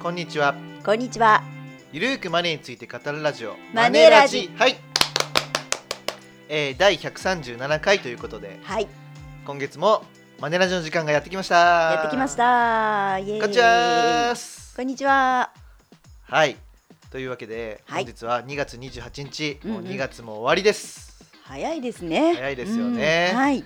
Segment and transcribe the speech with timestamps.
[0.00, 0.54] こんにちは。
[0.84, 1.42] こんにちは。
[1.92, 3.56] ゆるーくマネーについて語るラジオ。
[3.74, 4.48] マネラジ。
[4.56, 4.76] はい、
[6.48, 8.60] えー、第137回ということで。
[8.62, 8.86] はい、
[9.44, 10.04] 今月も
[10.38, 11.56] マネラジの時間がやってきました。
[11.56, 13.18] やってきました。
[13.18, 13.40] イエーイ。
[13.40, 14.34] こんにちは
[14.76, 15.52] こんにちは。
[16.22, 16.56] はい。
[17.10, 18.04] というわけで、はい。
[18.04, 19.90] 本日は2月28日、もううんうん。
[19.90, 21.24] 2月も終わりです。
[21.42, 22.34] 早いですね。
[22.34, 23.30] 早いですよね。
[23.32, 23.36] うん。
[23.36, 23.64] はい、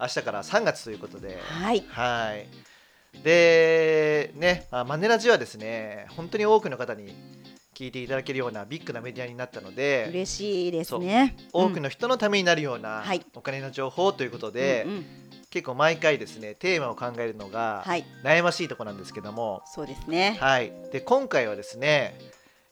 [0.00, 1.38] 明日から3月ということで。
[1.42, 2.65] はい、はい
[3.22, 7.14] でね、まあ、マネラジはですね本当に多くの方に
[7.74, 11.36] 聞いていただけるようなビッグなメディアになったので嬉しいですね。
[11.52, 13.24] 多くのの人のためになるようなはい。
[13.34, 15.06] お金の情報ということで、うんうん。
[15.50, 20.36] 結構毎回ですねテーマを考えるのがはい、悩ましいところなんですけども、そうですね。
[20.40, 22.18] はい、で今回はですね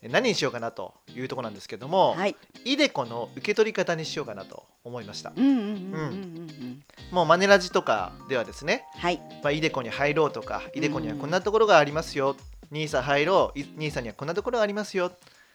[0.08, 6.84] 何にしようかなというところなんですけども、はい、イデコの受け取り方にしようかなと思いましたうんうんうんうんうんうん。
[7.10, 12.36] もうマネラジとかではですね、はい、まあ、イデコに入ろうとかイデコにはこんなところがありますよ、
[12.70, 15.12] ニーサ入ろういニーサにはこんなところがありますよっ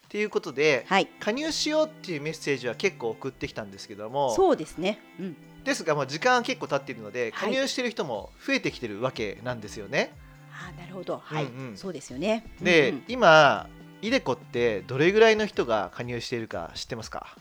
[0.10, 5.00] ていうことで、はい、加入しようっていうメッセージは結構送ってきたんですけどもそうですね。
[5.20, 10.12] うん、ですがもう時間は結構経っているので加はい入してる人も増えてきてるわけなんですよね。
[10.52, 11.22] あー、なるほど。
[11.24, 12.46] はい、うんうんそうですよね。
[12.62, 13.70] で、うんうん今
[14.02, 17.36] イデコってどれぐらいの人が加入しているか知ってますか？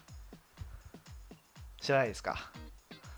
[1.80, 2.50] 知らないですか？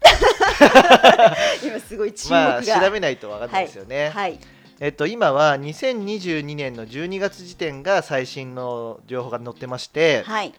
[1.63, 2.45] 今すごい注目が。
[2.45, 4.11] まあ調べないと分かんないですよね。
[4.11, 4.39] はい、
[4.81, 10.53] えっと今は2022年の12月時点が最新の情報が載ってまして、はい、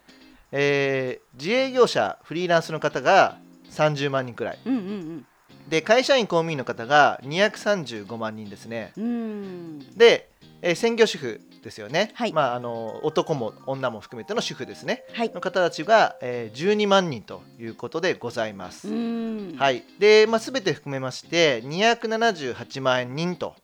[0.52, 3.38] えー自営業者フリーランスの方が
[3.72, 5.26] 30万人くらいうんうん
[5.70, 8.92] で会社員公務員の方が235万人ですね。
[8.98, 9.06] うん。
[9.06, 9.98] うん。
[9.98, 10.30] で、
[10.62, 15.32] えー専業主婦ですよね、はいまあ、あの男も女も含めての主婦ですねはい。
[15.32, 18.88] の方たちが、えー12万人ということでございます。
[18.88, 19.56] うん。。
[19.58, 23.56] はいいで、まあ、全て含めまして278万人と、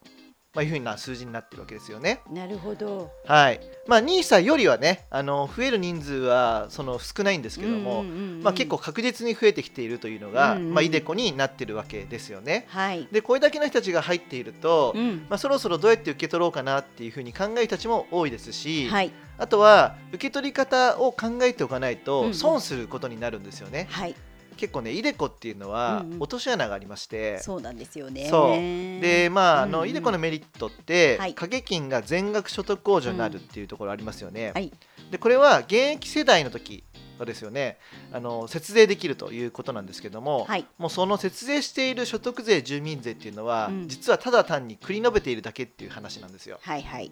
[0.58, 2.19] まあ、いうふうな数字になってるわけですよね。
[2.31, 3.11] なるほど。
[3.25, 12.66] はいまあ、NISA よりはねあの増える人数はその少ないんですけども、うんうんうんうんまあ、結構確実に増えてきているというのが、うんうんまあ、イデコになってるわけですよね。
[12.69, 13.07] はい。
[13.12, 15.28] でこれだけの人たちが入っていると、うん。
[15.29, 19.12] まあ、そろそろどうやって受け取ろうかなっていうふうに考える人たちも多いですし、はい。
[19.38, 23.85] あとは受け取り方を考えておかないうんうとん損することになるんですよね。
[23.91, 24.16] はい。
[24.57, 28.28] 結構ねイデコっていうのはうんうん落とし穴がありまして、そうなんですよね。
[28.29, 34.51] そうでまああの、うんうんイデコのメリットって、はい掛け金が全額所得控除になるっていうところありますよね。
[34.53, 34.72] はい。
[35.12, 36.84] でこれは現役世代の時
[37.18, 37.78] はですよね
[38.12, 40.66] あの節税できるということなんですけども、はい。
[40.78, 46.59] もうその節税している所得税住民税っていうのは、うん実はただ単に繰り延べているだけっていう話なんですよ。
[46.62, 47.12] はいはい。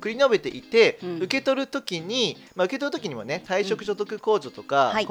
[0.00, 5.06] 繰り延べていて、うん受け取る時に、まあ、受け取る時にもね退職所得控除とか、はい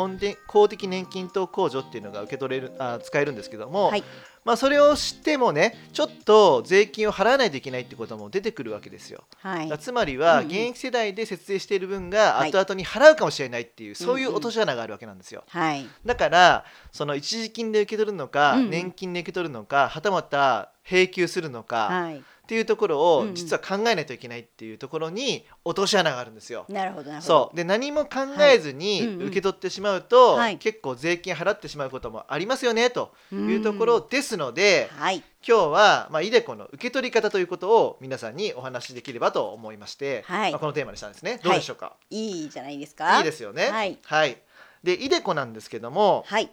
[0.48, 4.04] 公的年金等控除っていうのが受け取れるあ使えるんですけども、はい。
[4.44, 9.24] まあ、それを知ってもねちょっと税金を払わないといけないってことも出てくるわけですよ。
[9.38, 9.80] はい。
[9.80, 15.44] つまりはうんうん現役世代で節税している分がはい後々に払うかもしれないっていう、そういう落とし穴があるわけなんですよ。
[15.48, 15.86] はい。
[16.06, 22.24] だからその一時金で受け取るのか、うんうん年金で受け取るのかはたまた並給するのか、はい。
[22.52, 26.66] っていうところを実は考えないといけないっていうところに落とし穴があるんですよ。
[26.68, 27.34] なるほどなるほど。
[27.34, 28.10] そうで何も考
[28.42, 35.24] えずに受け取ってしまうと、はい結構税金払ってしまうこともありますよねとうんいうところですので、はい。
[35.48, 43.18] 今日は、まあ、イデコの受け取り方ということを皆さんにお話しできればと思いまして、はいまあ、このテーマにしたんですねどうでしょうか、いいじゃないですか？
[43.20, 44.38] い、いですよねはい。
[44.84, 46.52] でイデコなんですけどもはい。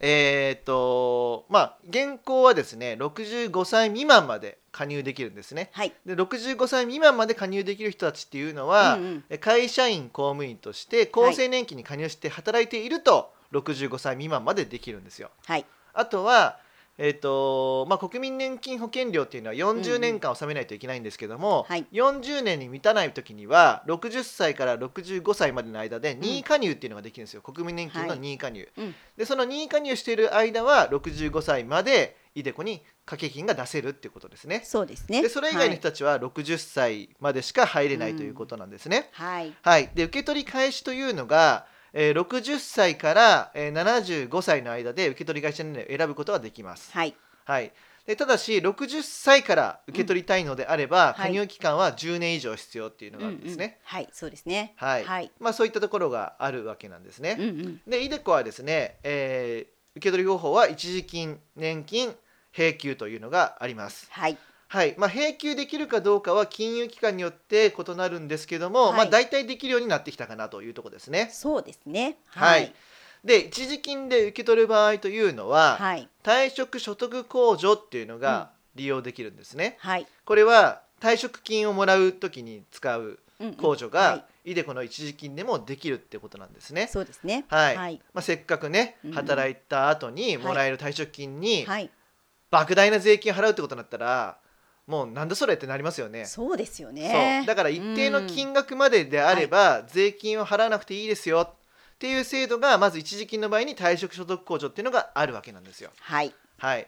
[0.00, 5.92] えーっとまあ現行はですね65歳未満まで加入できるんですねはい。
[6.04, 15.30] で65歳未満まで加入できる人たちっていうのは、うんうんえ会社員公務員として厚生年金に加入して働いていると、65歳未満までできるんですよ。
[15.46, 15.64] はい。
[15.94, 16.58] あとは、
[16.98, 28.94] えーとまあ、国民年金保険料っていうのは40年間納めないといけないんですけども、はい40年に満たない時には60歳から65歳までの間で任意加入っていうのができるんですよ、国民年金の任意加入、うん。
[29.16, 34.62] でその任意加入している間は65歳までイデコに掛け金が出せるっていうことですね。
[34.64, 35.22] そうですね。
[35.22, 39.08] でそれ以外の人たちは60歳までしか入れないということなんですね。
[39.12, 39.54] はい。
[39.62, 41.66] はい、で受け取り開始というのが、
[41.98, 43.72] えー60歳から、えー
[44.28, 46.92] 75歳の間で受け取り開始年齢を選ぶことができます。
[46.92, 47.14] はい。
[47.46, 47.72] はい、
[48.06, 53.78] でただし60歳から受け取りたいのであれば、はい加入期間は10年以上必要っていうのがあるんですうんうんね。
[53.84, 54.08] はい。
[54.12, 54.74] そうですね。
[54.76, 55.30] はいはい。
[55.40, 57.36] まあ、そういったところがあるわけなんですね。
[57.38, 57.80] うんうん。
[57.86, 62.14] でイデコはですね、えー受け取り方法は一時金年金
[62.54, 64.08] 並給というのがあります。
[64.10, 64.36] はい。
[64.68, 71.28] はいまあ、並給できるかどうかは金融機関によって異なるんですけども、はいまあ、大体できるようになってきたかなというところですね。
[71.32, 72.18] そうですね。
[72.28, 72.74] はい。
[73.24, 76.08] で一時金で受け取る場合というのは、はい。
[76.22, 79.76] 退職所得控除っていうのが利用できるんですね。
[79.78, 80.06] はい。
[80.24, 86.88] これは退職金をもらう時に使ううんうん控除はがイデコの一時金でもできるってことなんですねい、。
[86.88, 87.44] そうですね。
[87.48, 88.00] はいはい。
[88.14, 91.90] まあ、せっかくねうん働いた後にもらえる退職金にはい。
[92.50, 94.38] 莫大な税金を払うってことになったら
[94.86, 96.26] もうなんだそれってなりますよね。
[96.26, 97.40] そうですよそね。
[97.44, 105.90] うだから一定の金額までであれば、税金を払わなくていいですよっていう制度がまず一時金の場合に退職所得控除っていうのがあるわけなんですよ。
[106.00, 106.32] はい。
[106.58, 106.86] はい、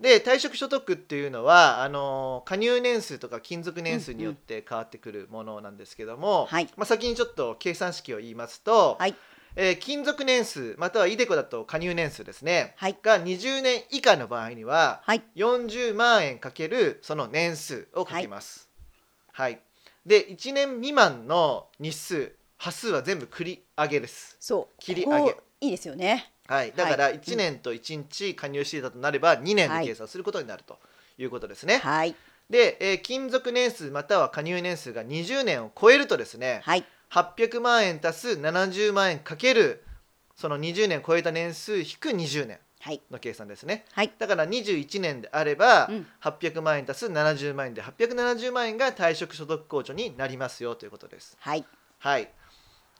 [0.00, 9.14] で退職所得っていうのはあの加入年数とか勤続年数によって変わってくるものなんですけども、はいまあ、先にちょっと計算式を言いますと、はい。
[9.56, 15.22] えー勤続年数またはイデコだと加入年数ですね、はいが20年以下の場合にははい。
[15.34, 18.68] 40万円かけるその年数をかけます。
[19.32, 19.60] はい、
[20.04, 24.36] で1年未満の日数波数は全部繰り上げです。
[24.40, 24.74] そう。
[24.78, 26.32] 切り上げいいですよね。
[26.46, 30.78] はい、だからはい1年と1日加入していたとなれば2年はいで計算することになると
[31.18, 31.78] いうことですね。
[31.78, 32.14] はい。
[32.50, 36.84] で、えー勤続年数または加入年数が20年を超えるとですねはい。
[37.10, 39.84] 800万円足す70万円かける
[40.34, 43.00] その20年超えた年数引く20年はい。
[43.10, 43.84] の計算ですね。
[43.92, 44.12] はい。
[44.16, 51.36] だから21年であれば、うん800万円足す70万円で870万円が退職所得控除になりますよということです。
[51.40, 51.64] はい。
[51.98, 52.28] はい、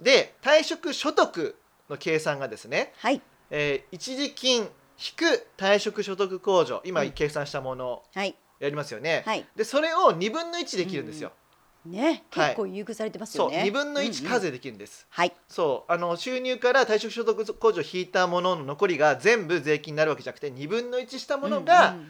[0.00, 1.56] で退職所得
[1.88, 3.20] の計算がですね、はい。
[3.50, 4.68] えー一時金引
[5.14, 8.34] く退職所得控除今うん計算したものをはい。
[8.58, 9.22] やりますよね。
[9.26, 9.46] はい。
[9.54, 11.28] でそれを2分の1できるんですよ。
[11.28, 11.45] ね、は
[11.92, 13.64] い結構優遇されてますよね。
[13.66, 15.06] 2分の1課うんうん税できるんです。
[15.10, 15.32] はい。
[15.48, 22.06] そうあの収入から退職所得控除を引いたものの残りが全部税金になるわけじゃなくて2分の1したものが、うんうん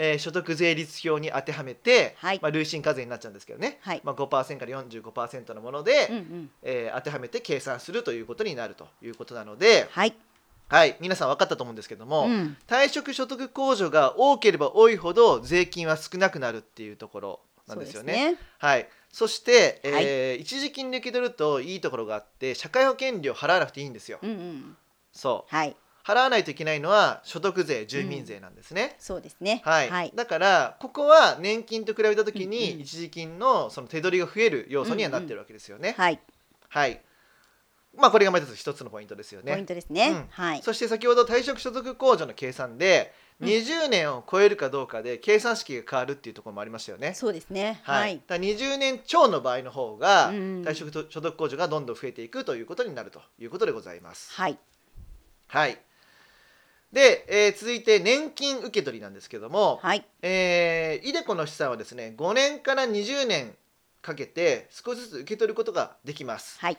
[0.00, 4.00] えー所得税率表に当てはめて、はいまあ、累進課税になっちゃうんですけどね、はい。
[4.04, 6.50] まあ、5%から45%のもので、うんうん。
[6.62, 10.14] えー当てはめて計算するということになるということなので、はい。
[10.68, 18.12] はい、皆さん分かったと思うんですけども、うん退職所得控除が多ければ多いほど税金は少なくなるっていうところなんですよね。
[18.12, 18.48] そうですね。
[18.58, 24.18] はい、そして、えー一時金で受け取るといいところがあって社会保険料払わなくていいんですよ。
[24.22, 24.76] うんうん。
[25.12, 25.76] そうはい。
[26.04, 28.96] 払わないといけないのは所得税住民税なんですね。
[28.98, 29.60] そうですね。
[29.64, 30.12] はい、はい。
[30.14, 35.94] だからここは年金と比べた時うんにうん一時金のその手取りが増える要素にはなってるわけですよね。
[35.98, 36.20] はい。
[36.68, 37.00] はい。
[37.96, 39.64] まあこれがまず一つのポイントですよポインね。
[39.64, 40.08] トですね。
[40.10, 40.62] うんはい。
[40.62, 47.14] そして先ほど退職所得控除の計算でうん20年を超えるかどうかで計算式が変わるっていうところもありましたよね。
[47.14, 47.80] そうですね。
[47.84, 48.16] ははいい。。
[48.26, 50.36] だから20年超の場合の方がうん
[50.66, 54.32] 退職所得控除がどんどん増えていくということになるということでございます。
[54.34, 54.58] はい。
[55.46, 55.78] はい。
[56.92, 60.04] で、えー続いて年金受け取りなんですけども、はい。
[60.22, 63.54] えー、イデコの資産はですね5年から20年
[64.02, 66.58] かけて少しずつ受け取ることができます。
[66.60, 66.78] はい。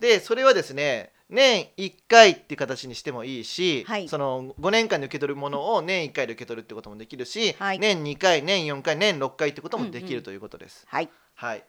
[0.00, 10.84] でそれはですね年1回っていう形にしてもいいし、はいその5年間で受け取るものを年1回で受け取るってこともできるし、はい年2回年4回年6回ってこともできうんうんるということです。
[10.86, 11.08] はい。
[11.34, 11.64] はい、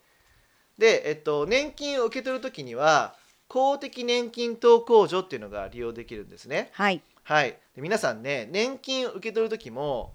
[0.77, 3.15] で、えっと、年金を受け取るときには
[3.48, 6.69] 公的年金等控除っていうのが利用できるんですね。
[6.74, 7.01] はい。
[7.24, 10.13] はい、で皆さんね年金を受け取る時も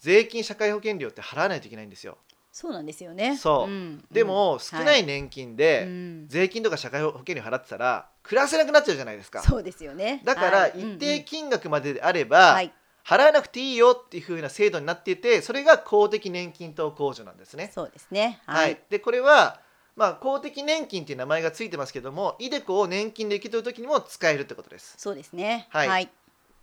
[0.00, 2.18] 税金社会保険料って払わないといけないんですよ
[2.60, 3.36] そうなんですよね。
[3.36, 10.20] そううんでも、少ない年金で、うん税金とか社会保険料払ってたら暮らせなくなっちゃうじゃないですかそうですよね。
[10.24, 12.72] だからはい一定金額までであれば、はい。
[13.06, 18.40] 払わなくていいよっていう風な制度になっていてそれが公的年金等控除なんですねそうですね。
[18.44, 18.80] はい、はい。
[18.90, 19.60] でこれは
[19.94, 25.68] まあ公的年金っていう名前がついてますけどもイデコを年金で受け取る時にも使えるってことですそうですね。
[25.70, 26.10] はいはい。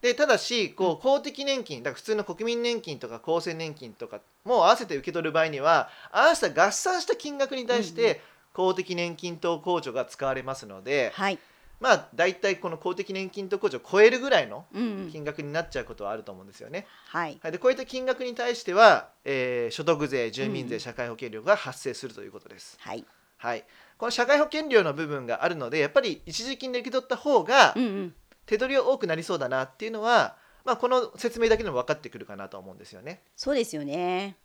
[0.06, 8.22] でただしこう公的年金だから普通の国民年金とか厚生年金とかも合わせて受け取る場合には合わせた合算した金額に対して
[8.54, 11.40] 公的年金等控除が使われますので、はい。
[11.80, 14.66] まあ大体この公的年金等控除を超えるぐらいの。
[15.12, 16.86] 金額になっちゃうことはあると思うんですよね。
[17.08, 17.40] はい。
[17.42, 22.78] はい、でこういった金額に対しては、えー所得税住民税社会保険料が発生するということです。
[22.80, 23.04] はい。
[23.38, 23.66] はい、
[23.98, 28.16] この社会保険料の部分があるのでやっぱり一時金で受け取った方がうんうん。
[28.46, 33.22] 手取りは多くなりそうだなっていうのは、まあ、この説明だけでも分かってくるかなと思うんですよね。
[33.36, 34.36] そうですよね。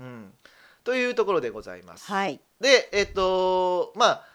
[0.00, 0.32] うん、
[0.82, 2.10] というところでございます。
[2.10, 2.40] はい。
[2.60, 4.26] でえっ、とまあ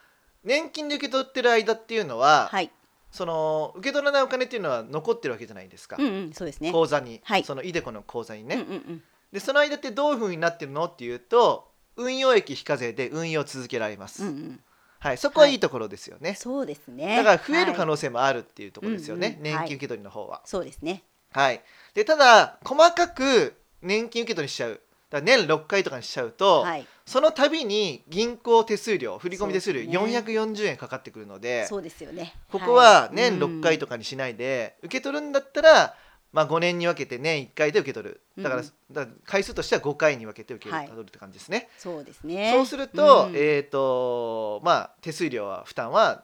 [0.43, 2.71] 年金で受け取ってる間っていうのは、はい。
[3.11, 6.33] その受け取らないお金っていうのは残ってるわけじゃないですか、うんうん。
[6.33, 6.71] そうですね。
[6.71, 8.55] 口座に、はいそのイデコの口座にね。
[8.55, 9.03] うんうんうん。
[9.31, 14.59] でその間ってどういうふうになってるのっていうと運用益非課税で運用続けられます、うんうん。
[15.00, 17.15] はい、そこはいいところですよね、そうですね。
[17.18, 20.41] だから増える可はい能性もあるっていうところですよね、うんうんはい年金受け取りの方は。
[20.46, 21.03] そうですね。
[21.32, 21.62] はい、
[21.94, 26.86] でただ細かく年金受け取りしちゃうだ年6回とかにしちゃうと、はい。
[27.06, 32.36] その度に銀行手数料振込手数料そうですね440円かかってくるのでそうですよね。
[32.51, 35.96] ここは年い6回とかにしないで、受け取るんだったら
[36.31, 38.21] まあ、5年に分けて年1回で受け取る。
[38.38, 40.88] だから,、うんら回数としては5回に分けて受けはい。
[40.88, 42.51] 取るって感じですね、そうですね。
[42.53, 43.36] そうすると,、うん。
[43.36, 46.24] えーとまあ、手数料は負担は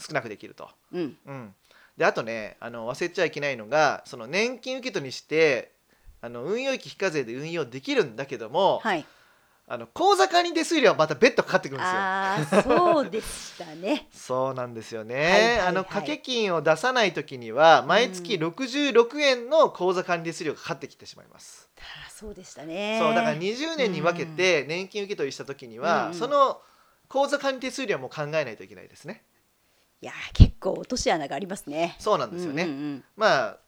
[0.00, 1.16] 少なくできると、うん。
[1.26, 1.54] うん、
[1.96, 5.72] であとねあの忘れちゃいけないのがその年金受け取りにして
[6.20, 9.06] あの運用益非課税で運用できるんだけども、はい
[9.70, 12.00] あの口座管理手数料はまた別途かかってくるんですよ。
[12.00, 14.08] ああそうでしたね。
[14.12, 18.42] そうなんですよね、あの掛け金を出さない時には毎月うん。
[18.44, 22.96] 66円の口座管理手数料がかかってきてしまいます、あーそうでしたね。
[22.98, 26.14] そうだから20年に分けて年金受け取りした時には、うん。
[26.14, 26.62] その
[27.08, 29.22] 口座管理手数料も考えないといけないですね。
[30.00, 31.96] いやー結構落とし穴がありますね。
[31.98, 33.04] そうなんですよね、うんうんうん。
[33.16, 33.58] まあ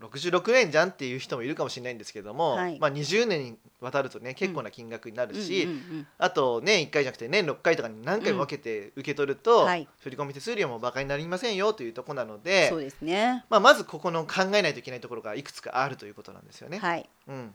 [0.00, 2.78] 66円じゃんっていう人もいるかもしれないんですけども、はい。
[2.78, 9.88] まあ、20年にわたるとね結構な金額になるし、うんうんうんあと年1回じゃなくて年6回とかに何回も分けて受け取ると、はい。
[10.00, 13.44] 振込手数料もバカになりませんよというところなのでそうですね。
[13.50, 16.78] まあ、まずここの考えないといけないところがいくつかあるということなんですよね。
[16.78, 17.08] はい。
[17.28, 17.54] うん。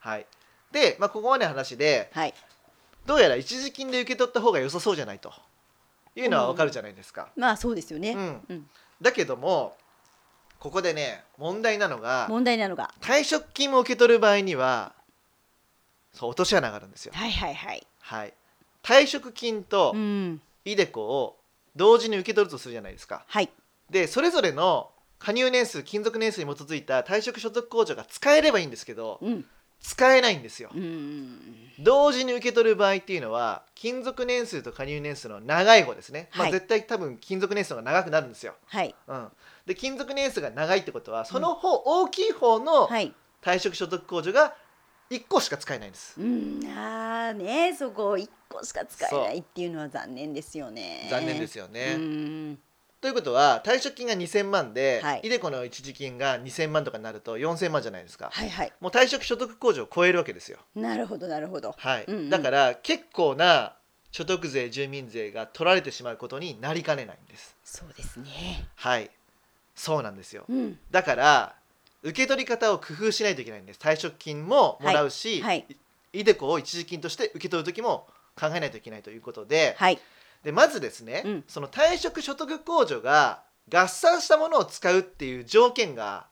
[0.00, 0.26] はい、
[0.72, 2.34] で、まあ、ここまでの話ではい。
[3.06, 5.32] どうやら一時金で受け取った方が良さそうじゃないと
[6.14, 7.28] いうのはわかるじゃないですか。
[7.36, 8.40] まあそうですよね、うん。
[8.48, 8.66] うん。
[9.00, 9.76] だけども
[10.60, 12.92] ここでね問題なのが問題なのが。
[13.00, 14.92] 退職金も受け取る場合には
[16.12, 17.12] そう落とし穴があるんですよ。
[17.14, 17.86] はいはいはい。
[18.00, 18.34] はい、
[18.82, 20.40] 退職金とうん。
[20.66, 21.38] イデコを
[21.74, 23.24] 同時に受け取るとするじゃないですか。
[23.26, 23.48] はい。
[23.88, 29.44] でそれぞれの加入年数勤続年数に基づいた退職所得控除が使えればいいんですけどうん。
[29.80, 30.70] 使えないんですよ。
[30.74, 31.40] うん
[31.78, 38.94] 同時に受け取る場合っていうのは勤続年数と加入年数の長い方ですね、まあ、はい絶対多分勤続年数が長くなるんですよ、はい。
[39.08, 39.28] うん、
[39.70, 43.14] で勤続年数が長いってことはその方、大きい方のはい。
[43.40, 44.54] 退職所得控除が
[45.10, 46.20] 1個しか使えないんです。
[46.20, 46.60] うん。
[46.76, 51.06] あーねそこ一個しか使えないっていうのは残念ですよね。
[51.08, 52.58] 残念ですよね、うん。
[53.00, 55.20] ということは退職金が2000万で、はい。
[55.22, 58.72] イデコの一時金が2000万とかになると4000万じゃないですか、はいはい。
[58.80, 60.58] もう退職所得控除を超えるわけですよ。
[60.74, 61.76] なるほどなるほど。
[61.78, 62.30] はい、うんうん。
[62.30, 63.76] だから結構な
[64.10, 67.56] 所得税住民税が取られてしまうことになりかねないんです。
[67.64, 68.68] そうですね。
[68.74, 69.10] はい
[69.74, 70.44] そうなんですよ。
[70.48, 70.78] うん。
[70.90, 71.54] だから
[72.02, 73.78] 受け取り方を工夫しないといけないんです。
[73.78, 75.66] 退職金ももらうし、はい。
[76.12, 78.06] イデコを一時金として受け取る時も
[78.38, 79.98] 考えないといけないということで,、はい。
[80.42, 81.44] でまずですね、うん。
[81.46, 86.26] その退職所得控除が合算したものを使うっていう条件が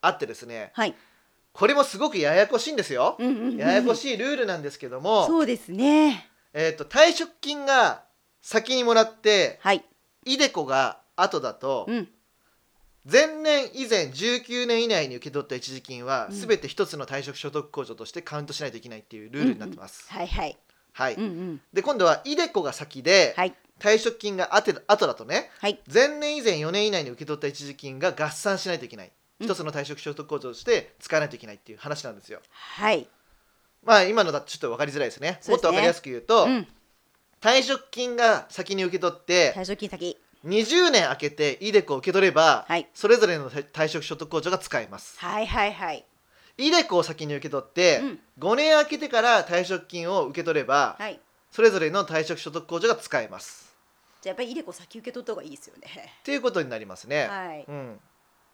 [0.00, 0.94] あってですねはい。
[1.52, 3.56] これもすごくややこしいんですよ、うんうんうん。
[3.56, 6.30] ややこしいルールなんですけども、そうですね。
[6.52, 8.02] えー、と退職金が
[8.40, 9.84] 先にもらってはい。
[10.24, 12.08] イデコが後だと、うん
[13.04, 16.36] 前年以前19年以内に受け取った一時金は、うん。
[16.36, 20.06] 全て一つの退職所得控除としてカウントしないといけないっていうルールになってます。
[20.08, 20.58] はいはい。
[20.92, 21.14] はい。
[21.14, 21.60] うんうん。
[21.72, 23.54] で今度はイデコが先で、はい。
[23.78, 25.80] 退職金が後だ後だとねはい。
[25.92, 29.46] 前年以前4年以内に受け取った一時金が合算しないといけない、うん。
[29.46, 32.40] 一つの退職所得控除として使わないといけないっていう話なんですよ。
[32.50, 33.08] はい。
[33.82, 35.30] まあ今のだとちょっと分かりづらいですね。
[35.30, 35.40] ね。
[35.48, 36.66] もっと分かりやすく言うと、うん。
[37.40, 42.88] 退職金が先に受け取って退職金先20年空けてイデコを受け取れば、はい。
[42.94, 45.18] それぞれの退職所得控除が使えます。
[45.18, 46.04] はいはいはい。
[46.56, 48.20] イデコを先に受け取って、うん。
[48.38, 51.20] 5年空けてから退職金を受け取れば、はい。
[51.50, 53.74] それぞれの退職所得控除が使えます。
[54.22, 55.88] じゃあやっぱりイデコ先受け取った方がいいですよね。
[56.20, 57.26] っていうことになりますね。
[57.26, 57.64] はい。
[57.66, 58.00] うん、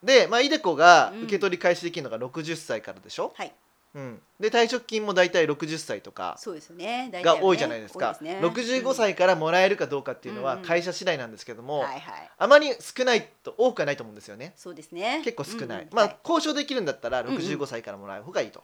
[0.03, 3.53] で、まあ、イデコがうん受け取り開始できるのが60歳からでしょ、はい
[3.97, 7.09] うん、で退職金も大体60歳とかそうですよね。
[7.11, 8.15] が多いじゃないですか。
[8.21, 8.39] 多いね。
[8.43, 12.29] 65歳からもらえるかどうかっていうのはうん会社次第なんですけども、はいはい。
[12.37, 14.53] あまり少ないと多くはないと思うんですよね。
[14.55, 15.21] そうですね。
[15.23, 15.95] 結構少ない、うんうん。
[15.95, 16.17] まあ、はい。
[16.23, 17.35] 交渉できるんだったらうんうん。
[17.37, 18.63] 65歳からもらう方がいいと、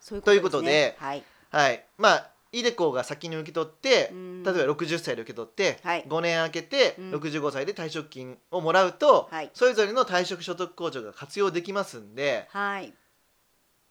[0.00, 1.24] そうということではい。
[1.50, 1.84] はい。
[1.98, 4.42] まあイデコが先に受け取ってうん。
[4.44, 6.04] 例えば60歳で受け取って、はい。
[6.08, 7.14] 5年空けてうん。
[7.16, 9.50] 65歳で退職金をもらうと、はい。
[9.52, 12.94] それぞれの退職所得控除が活用できますんではい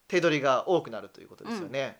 [0.09, 1.97] 手取りが多くなるということですよね。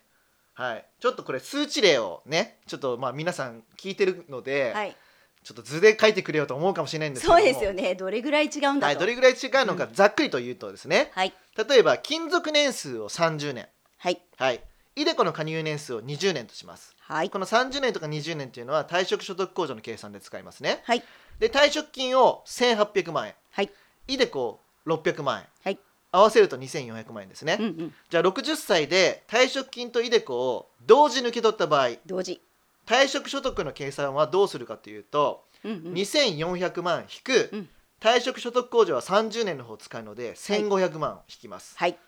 [0.52, 4.96] はい、ちょっとこれ数値例をねちょっとまあ皆さん聞いてるので、はい。
[5.42, 7.38] ちょっと図で書いてくれようと思うかもしれないんですけども。
[7.38, 7.94] そうですよね。
[7.94, 8.86] どれぐらい違うんだと。
[8.86, 9.94] はい、どれぐらい違うのかうん。
[9.94, 11.32] ざっくりと言うとですね、はい。
[11.56, 13.68] 例えば勤続年数を30年。
[13.96, 14.20] はい。
[14.36, 14.60] はい。
[14.96, 16.94] イデコの加入年数を20年とします。
[16.98, 17.30] はい。
[17.30, 20.82] この30年とか20年っていうのは退職所得控除の計算で使いますね。
[20.84, 21.02] はい。
[21.38, 23.34] で退職金を1800万円。
[23.52, 23.70] はい。
[24.08, 25.46] イデコ600万円。
[25.64, 25.78] はい
[26.12, 27.94] 合わせると2400万円ですね、うんうん。
[28.08, 31.90] じゃあ60歳で退職金とイデコを同時に受け取った場合。
[32.06, 32.40] 同時。
[32.86, 35.92] 退職所得の計算はどうするかというと、うんうん。
[35.92, 37.68] 2400万引く、うん。
[38.00, 41.98] 退職所得控除は30年の方を使うので1500万引きます、はい。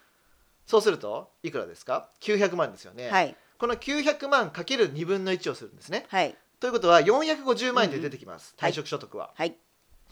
[0.67, 3.37] そうするといくらですか？900万ですよね、はい。
[3.59, 6.07] この900万かける2分の1をするんですね。
[6.09, 6.35] はい。
[6.61, 8.73] ということは450万円で出てきます、うんうん。
[8.73, 9.55] 退職所得は、はい。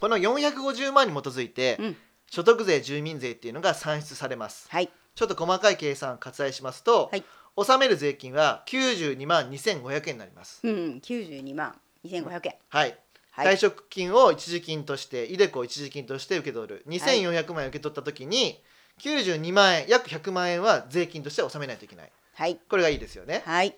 [0.00, 1.96] この450万に基づいて、うん
[2.30, 4.68] 所得税住民税っていうのが算出されます。
[4.70, 4.88] はい。
[5.14, 7.24] ちょっと細かい計算割愛しますと、はい。
[7.56, 10.60] 納める税金は92万2500円になります。
[10.62, 12.54] うん92万2500円。
[12.68, 12.96] はい。
[13.32, 13.54] はい。
[13.54, 16.84] 退職金を一時金としてイデコを一時金として受け取る。
[16.88, 18.62] 2400万円受け取った時に、
[19.00, 22.12] 92万円約100万円は税金として納めないといけない。
[22.34, 22.56] はい。
[22.68, 23.42] これがいいですよね。
[23.44, 23.76] はい。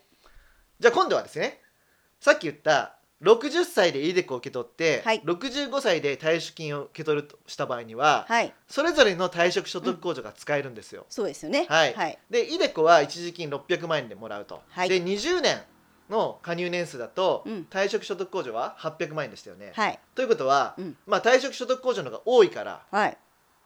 [0.79, 1.61] じゃあ今度はですね
[2.21, 5.23] さっき言った60歳でイデコを受け取って、はい。
[5.25, 8.53] 65歳で退職金を受け取るとした場合には、はい。
[8.69, 11.67] それぞれの退職所得控除が使えるんですよ、そうですよね。
[11.69, 11.95] はい。
[11.95, 12.19] はい。
[12.31, 14.89] でイデコは一時金600万円でもらうと、はい。
[14.89, 15.63] で20年
[16.11, 17.67] の加入年数だと、うん。
[17.71, 19.99] 退職所得控除は800万円でしたよね、はい。
[20.15, 20.97] ということは、うん。
[21.07, 23.17] まあ退職所得控除の方が多いからはい。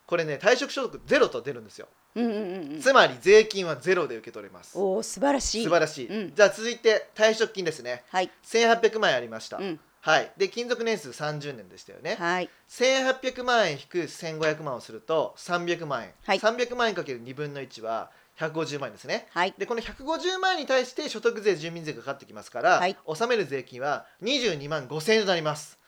[0.07, 2.81] これね退職所得ゼロと出るんですよ、うんうんうんうん。
[2.81, 4.77] つまり税金はゼロで受け取れます。
[4.77, 5.65] おお素晴らしい。
[5.65, 6.35] 素晴らしい、うん。
[6.35, 8.03] じゃあ続いて退職金ですね。
[8.11, 8.31] はい。
[8.45, 9.79] 1800万円ありました、うん。
[10.01, 10.33] はい。
[10.37, 12.49] で勤続年数30年でしたよね、はい。
[12.69, 16.39] 1800万円引く1500万をすると300万円、はい。
[16.39, 19.27] 300万円かける2分の1は150万円ですね。
[19.31, 19.55] はい。
[19.59, 22.97] でこの150万円に対して所得税住民税がかかってきますから、はい。
[23.05, 25.79] 納める税金は22万5000円となります、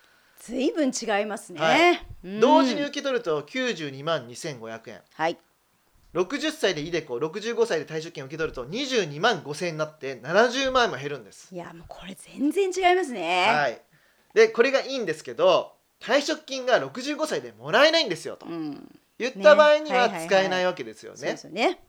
[0.40, 2.06] ずいぶん違いますね、はい。
[2.24, 2.40] うん。
[2.40, 5.00] 同時に受け取ると92万2500円。
[5.14, 5.38] はい
[6.14, 13.46] 60歳でイデコ65歳で退職金を受け取ると22万5000円になって70万円も減るんです、いやもうこれ全然違いますね。
[13.46, 13.80] はい。
[14.34, 18.46] でこれがいいんですけど退職金が65歳でもらえないんですよと。
[18.46, 18.88] うん。
[19.18, 21.80] 言った場合には使えないわけですよそうでねすよね。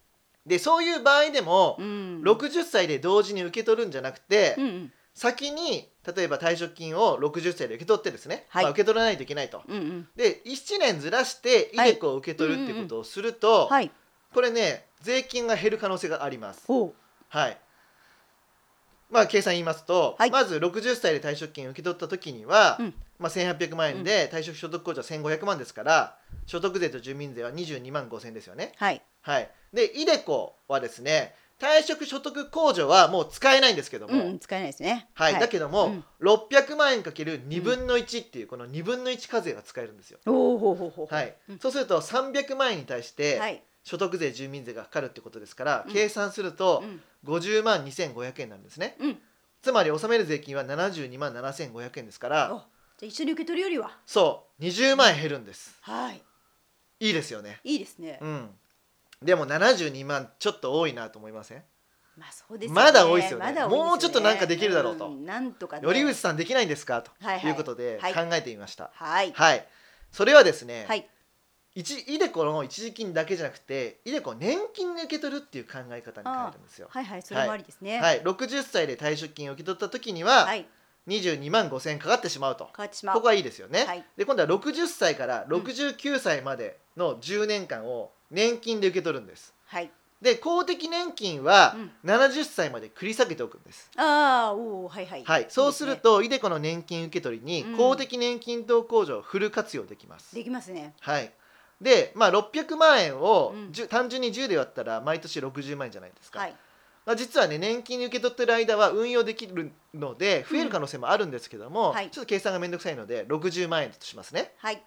[0.46, 2.22] でそういう場合でもうん。
[2.24, 4.94] 60歳で同時に受け取るんじゃなくてうんうん。
[5.14, 8.64] 先に例えば退職金を60歳で受け取ってですね、はい。
[8.64, 9.62] まあ、受け取らないといけないと。
[9.68, 10.08] うんうん。
[10.16, 13.92] で1年ずらしてイデコを受け取るっていうことをすると、はい
[14.34, 16.66] これね税金が減る可能性があります。
[17.30, 17.58] はい。
[19.10, 20.32] まあ計算言いますと、はい。
[20.32, 22.94] まず60歳で退職金を受け取った時には、うん。
[23.18, 28.72] まあ、1800万円で退職所得控除は1500万ですから所得税と住民税は22万5000円ですよね。
[28.78, 29.02] はい。
[29.22, 35.10] はい、でイデコはですね退職所得控除はもう使えないんですけども、うんうん使えないですね。
[35.14, 35.34] はい。
[35.34, 36.04] だけども、うん。
[36.22, 40.20] 600万円かける2分の1っていうこの2分の1課税が使えるんですよ。
[40.26, 41.36] おおほうほうほうはい。
[41.50, 41.60] うん。
[41.60, 45.94] そうすると300万円に対してはい所得税住民税がかかるってことですから、うん。
[45.94, 47.02] 計算するとうん。
[47.26, 48.96] 50万2500円なんですね。
[49.00, 49.18] うん。
[49.64, 52.64] つまり納める税金は72万7500円ですからおじゃ
[53.04, 53.98] あ一緒に受け取るよりは。
[54.06, 55.76] そう20万円減るんです。
[55.82, 56.22] はい。
[57.00, 57.60] いいですよね。
[57.64, 58.20] いいですね。
[58.22, 58.50] うん。
[59.24, 61.64] でも72万ちょっと多いなと思いません？
[62.16, 62.82] まあそうですよね。
[62.84, 63.46] まだ多いですよね。
[63.46, 63.90] まだ多いですよね。
[63.90, 65.10] もうちょっとなんかできるだろうと。
[65.10, 65.82] んなんとかね。
[65.88, 67.02] 頼口さんできないんですか？
[67.02, 68.14] とはいうことではい。
[68.14, 68.92] 考えてみました。
[68.94, 69.32] はい。
[69.34, 69.68] はい。
[70.12, 71.10] それはですね、はい
[71.76, 76.88] 一イデコの一時金だけじゃなくてイデコを年金で受け取るっていう考え方に変えるんですよ。
[76.90, 78.00] はいはいそれもありですね。
[78.00, 80.66] はい、60歳で退職金を受け取った時にははい。
[81.08, 82.70] 22万5千円かかってしまうと。
[82.76, 83.16] 変わってしまう。
[83.16, 83.86] ここはいいですよね。
[83.86, 84.04] はい。
[84.18, 89.54] で今度は60歳から69歳までの10年間を年金で受け取るんです。
[89.66, 89.90] はい。
[90.22, 92.12] で公的年金はうん。
[92.12, 93.90] 70歳まで繰り下げておくんです。
[93.96, 95.24] ああおおはいはい。
[95.24, 97.78] はい、そうすると、イデコの年金受け取りにうん。
[97.78, 100.36] 公的年金等控除をフル活用できます。
[100.36, 100.94] できますね。
[101.00, 101.32] はい、
[101.82, 103.88] で、まあ、600万円を、うん。
[103.88, 106.56] 単純に10で割ったら毎年60万円じゃないですか、はい。
[107.06, 112.10] まあ、実はね年金受け取ってる間は運用できるので増える可能性もあるんですけども、はい。
[112.10, 114.52] ちょっと計算がめんどくさいので60万円としますね。
[114.58, 114.82] はい。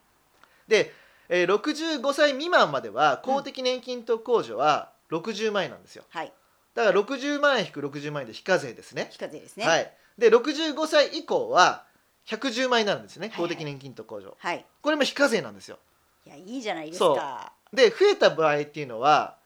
[0.69, 0.93] で、
[1.29, 6.05] えー65歳未満までは公的年金等控除は60万円なんですよ。
[6.11, 6.33] はい。
[6.75, 9.09] だから60万円引く60万円で非課税ですね。
[9.11, 9.65] 非課税ですね。
[9.67, 9.93] はい。
[10.19, 11.85] で65歳以降は
[12.27, 13.41] 110万円になるんですねはい。
[13.41, 14.65] はい公的年金等控除、はい。
[14.83, 15.79] これも非課税なんですよ
[16.27, 17.53] いやいいじゃないですか。
[17.73, 19.37] で増えた場合っていうのは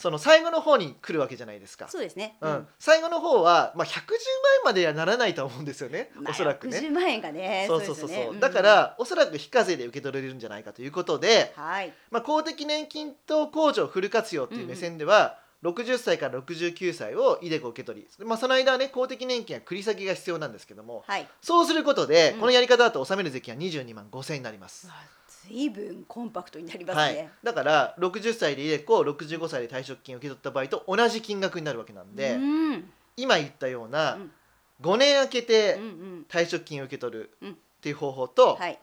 [0.00, 1.86] その最後の方に来るわけじゃないですか。
[1.88, 2.38] そうですね。
[2.40, 2.66] うん。
[2.78, 6.78] 最後の方は、まあ、110万円まではならないと思うんですよね、まあおそらくね。
[6.78, 8.08] 60万円がねそうそうそうそう。
[8.08, 8.40] ですよね。
[8.40, 11.92] だから、おそらく非課税で受け取れるんじゃないかということで、はい。
[12.10, 21.28] まあ、公的年金等控除フル活用っていう目線では、60歳から69歳をイデコ受け取り、まあ、その間はね公的年金は繰り下げが必要なんですけどもはい。
[21.42, 22.40] そうすることで、うん。
[22.40, 24.86] このやり方だと納める税金は22万5000円になります。
[24.86, 27.14] わずいぶんコンパクトになりますはい。
[27.14, 32.42] ね、だから60歳でイデコ65歳で退職金を受け取った場合と同じ金額になるわけなんで、うん。
[32.42, 34.32] うん今言ったようなうん。
[34.80, 37.50] 5年空けてうん退職金を受け取るうん。
[37.52, 38.78] っていう方法と、はい。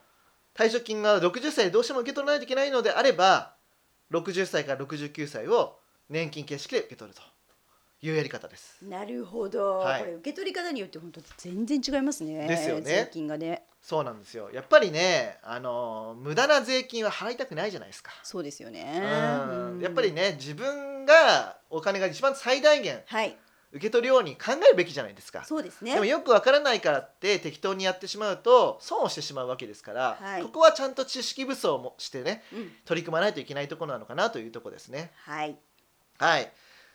[0.54, 3.54] 退職金が60歳でどうしても受け取らないといけないのであれば
[4.10, 5.78] 60歳から69歳を
[6.10, 7.22] 年金形式で受け取ると
[8.04, 8.84] いうやり方です。
[8.84, 10.00] なるほど、はい。
[10.00, 12.48] これ受け取り方によって本当全然違いますね。
[12.48, 12.82] ですよね。
[12.82, 14.50] 税金がねそうなんですよ。
[14.52, 18.12] やっぱりねあの無駄な税金は払いたくないじゃないですか。
[18.22, 19.00] そうですよね。
[19.02, 19.76] うん。
[19.76, 19.80] うん。
[19.80, 23.36] やっぱりね自分がお金が一番最大限はい。
[23.70, 25.44] 受け取るように考えるべきじゃないですか。
[25.44, 25.92] そうですね。
[25.92, 30.42] でもよくわからないからって適当にやってしまうと損をしてしまうわけですから、はい。
[30.42, 32.72] ここはちゃんと知識武装もしてねうん。
[32.86, 35.12] 取り組まないといけないところなのかなというところですね。
[35.24, 35.58] はい。
[36.18, 36.50] はい、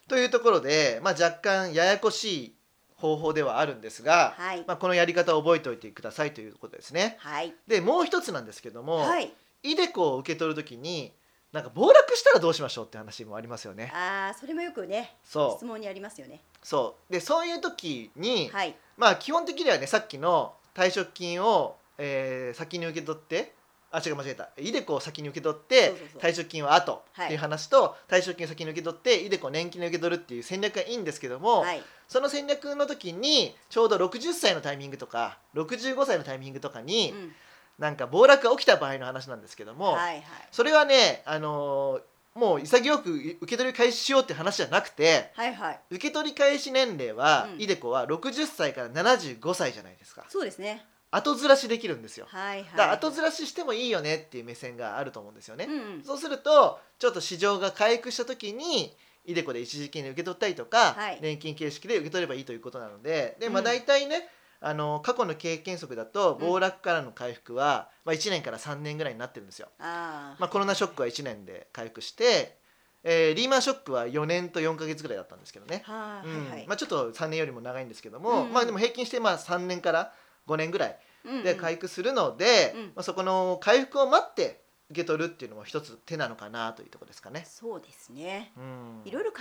[0.09, 2.55] というところで、まあ、若干ややこしい
[3.03, 4.63] 方法ではあるんですが、はい。
[4.65, 7.17] まあ、このやり方を覚えておいてくださいということですね。
[7.19, 7.53] はい。
[7.67, 9.33] でもう一つなんですけども、はい。
[9.63, 11.11] イデコを受け取るときに
[11.51, 13.91] なんか暴落したらどうしましょうって話もありますよね。
[13.93, 16.39] ああそれもよくねそ質問にありますよね。
[16.63, 17.11] うそう。
[17.11, 18.73] でそういう時に、はい。
[18.97, 23.53] まあ基本的にはねさっきの退職金を、えー先に受け取って
[23.95, 24.49] あ違う間違えた。
[24.57, 27.03] イデコを先に受け取って退職金は後。
[27.13, 27.25] はい。
[27.25, 31.83] っていう話と、退職金を先に受け取ってイデコを年金に受け取るっていう戦略がいいんですけども、はい。
[32.07, 37.31] その戦略の時にちょうど60歳のタイミングとか65歳のタイミングとかに、うん。
[37.77, 40.23] なんか暴落が起きた場合の話なんですけども、はいはい。
[40.51, 42.01] それはね、あのー
[42.33, 45.79] もう潔く受け取り開始しようって話じゃなくてはいはい。
[45.91, 47.61] 受け取り開始年齢は、うん。
[47.61, 50.25] イデコは60歳から75歳じゃないですか。
[50.29, 50.83] そうですね
[51.15, 52.25] 後ずらしできるんですよ。
[52.29, 52.65] はいはい。
[52.75, 56.03] だ後ずらししてもいいよねっていう目線があると思うんですよね、うんうん。
[56.03, 58.95] そうするとちょっと市場が回復した時に
[59.25, 61.19] イデコで一時金で受け取ったりとか、はい。
[61.21, 63.65] 年金形式で受け取ればいいということなのでで、まあ、うん。
[63.65, 64.27] 大体ね、
[64.59, 66.47] あの過去の経験則だとうん。
[66.47, 69.67] 暴落からの回復は、まあ、1年から3年ぐらいになってるんですよ。
[69.79, 72.57] あーまあ、コロナショックは1年で回復して、
[73.03, 76.51] えーリーマンショックは4年と4か月ぐらいだったんですけどね、はいうんはい。
[76.51, 80.13] はいまあ、ちょっと3年よりも長いんですけども、うんまあ、でも平均してまあ3年から
[80.47, 82.81] 5年ぐらいうんで回復するので、うん。
[82.87, 87.45] まあ、そこの回復を待って受け取るっていうのも一つ手なのかなというところですかね。
[87.47, 88.51] そうですね。
[88.57, 89.01] うん。
[89.05, 89.39] いろいろ考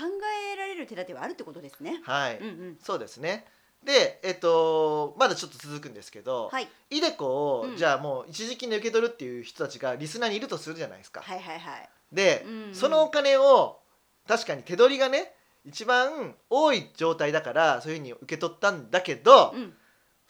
[0.52, 2.00] えられる手立てはあるってことですね。
[2.04, 2.78] はい、うんうん。
[2.80, 3.46] そうですね。
[3.84, 6.68] で、えっと、まだちょっと続くんですけど、はい。
[6.90, 7.76] イデコを、うん。
[7.76, 11.20] じゃあもう一時金で受け取るっていう人たちがリスナーにいるとするじゃないですか。
[11.22, 11.88] はいはいはい。
[12.12, 13.80] で、うんうんそのお金を
[14.28, 15.34] 確かに手取りがね
[15.64, 19.74] 一番多い状態だからそういうふうに受け取ったんだけど、うん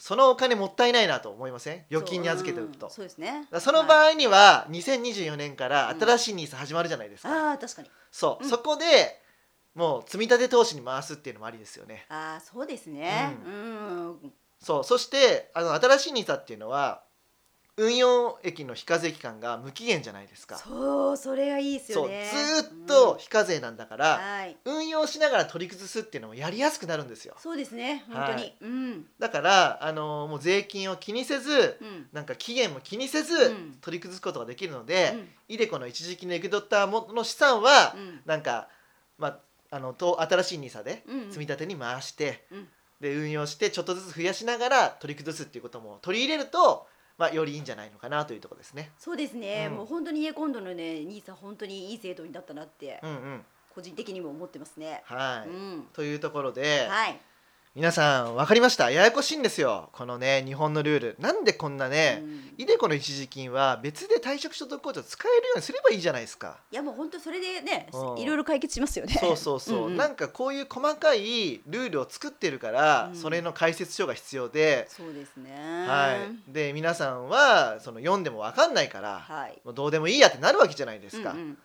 [0.05, 1.85] そのお金もったいないなと思いません？
[1.89, 2.91] 預金に預けておくと。
[2.91, 4.15] そううんそうですねその場はい。
[4.15, 7.91] 合には2024年から新しいニーサ始まるじゃないですか、ああ確かに。
[8.11, 8.51] そう、うん。
[8.51, 8.85] そこで
[9.77, 12.05] もう積み立て投資に回すっていうのもありですよね。
[12.09, 13.37] ああそうですね。
[13.47, 14.33] うん。
[14.61, 14.85] そう。
[14.85, 17.05] そしてあの新しいニーサっていうのは
[17.79, 20.57] 運用益の非課税期間が無期限じゃないですか。
[20.57, 22.31] そうそれがいいですそうよね
[22.61, 24.57] ずーっと非課税なんだから、はい。
[24.67, 27.35] 運用しながら取り崩すっていうのもやりやすくなるんですよ。
[27.39, 29.07] そうですね本当に、はいうん。
[29.19, 32.09] だからあのもう税金を気にせずうん。
[32.13, 33.79] なんか期限も気にせずうん。
[33.81, 35.29] 取り崩すことができるので、うん。
[35.49, 38.21] イデコの一時金で受け取ったものの資産は、うん。
[38.27, 38.69] なんか、
[39.17, 39.39] まあ、
[39.71, 41.21] あのと新しい NISA でうん。
[41.29, 42.69] 積み立てに回して、うん。
[43.01, 46.87] で運用してちょっとずつ増やしながら取り崩すっていうことも取り入れると、
[47.19, 48.91] まあ、よりいいんじゃないのかなというところですね。
[48.99, 49.77] そうですね、うん。
[49.79, 53.45] もう本当に家今度のねニーサ本当にいい制度になったなってうんうん。
[53.75, 55.87] 個人的にも思ってますね、はい、うん。
[55.93, 57.19] というところで、はい
[57.75, 58.91] 皆さん分かりました？
[58.91, 59.89] ややこしいんですよ。
[59.93, 61.17] このね日本のルール。
[61.19, 62.41] なんでこんなね、うん。
[62.59, 66.59] イデコの一時金は別で退職所得控除使えるようにすればいいじゃないですか。
[66.71, 68.19] いやもう本当それでねうん。
[68.19, 69.15] いろいろ解決しますよね。
[69.19, 69.97] そうそうそう、んん。
[69.97, 73.17] なんかこういう細かいルールを作ってるから、うん。
[73.17, 75.51] それの解説書が必要で、そうですね。
[75.89, 76.13] は
[76.49, 79.59] い、で皆さんはその読んでも分かんないから、はい。
[79.65, 81.31] もうどうでもいいやってなるわけじゃないですか。
[81.31, 81.59] うんうん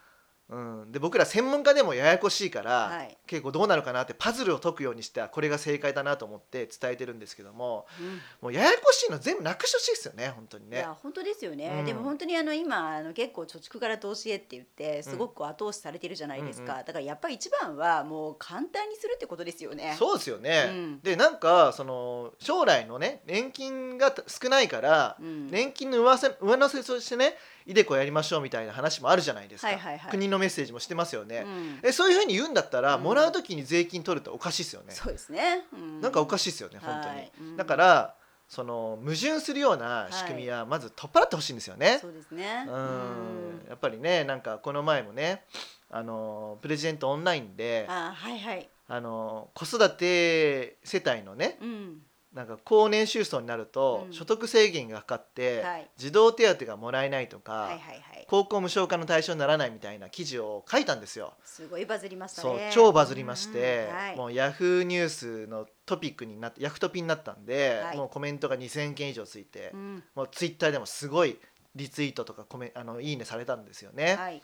[0.50, 0.92] うん。
[0.92, 3.18] で僕ら専門家でもややこしいから、はい。
[3.28, 8.22] 結構どうなるかなってパズルを解くようにしてはこれが正解だなと思って伝えてるんですけどもうん。
[8.42, 10.78] もうややこしいの全部なくしてほしいですよね本当にね。
[10.78, 10.96] いや。
[11.02, 11.86] 本当ですよね、うん。
[11.86, 16.86] でも本当にあの今あの結構貯蓄から投資へって言ってすごく後押しされてるじゃないですか、うんうん。
[16.86, 19.96] だからやっぱり一番はもう簡単にするってことですよね。
[19.98, 21.00] そうですよね、うん。
[21.02, 25.52] でなんかその将来のね年金が少ないから、うん。
[25.52, 27.36] 年金の上せ上乗せとしてね
[27.68, 30.12] イデコやりましょうみたいな話もあるじゃないですか、はいはいはい。
[30.12, 31.80] 国のメッセージもしてますよね、うん。
[31.84, 33.04] えそういうふうに言うんだったら、うん。
[33.04, 34.94] もらう時に税金取るっておかしいですよね。
[34.94, 36.02] そうですね、うん。
[36.02, 38.16] なんかおかしいですよね本当に、だから
[38.48, 42.66] その矛盾するような仕組みはまず取っ払ってほしいんですよね、そうですね。
[42.68, 42.74] うん。
[42.74, 43.66] うん。
[43.68, 45.44] やっぱりねなんかこの前もね
[45.92, 48.70] あのプレジデントオンラインであはいはい。
[48.90, 52.02] あの子育て世帯のねうん
[52.38, 54.14] なんか高年収層になるとうん。
[54.14, 55.90] 所得制限がかかってはい。
[55.98, 58.26] 児童手当がもらえないとか、はいはいはい。
[58.30, 61.34] 高校無償化の対象にならないみたいな記事を書いたんですよ。
[61.44, 64.16] すごいバズりましたそうね超バズりましてうん、はい。
[64.16, 67.98] もうヤフーニュースのトピックになってヤフトピになったんで、はい。
[67.98, 70.04] もうコメントが2,000件以上ついて、うん。
[70.14, 71.40] もうツイッターでもすごい
[71.76, 74.16] リツイートとかコメあのいいねされたんですよね。
[74.16, 74.44] はい。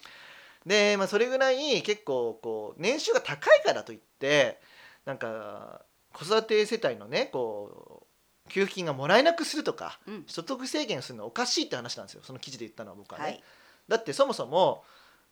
[0.66, 4.60] で、まあ、それぐらい結構こう年収が高いからといって
[5.06, 5.82] なんか
[6.14, 8.04] 子育て世帯のねこ
[8.48, 10.24] う給付金がもらえなくするとかうん。
[10.28, 12.22] 所得制限をするのはおかしいって話なんですよ。
[12.24, 13.26] その記事で言ったのは僕はね。
[13.26, 13.44] はい。
[13.88, 14.84] だってそもそも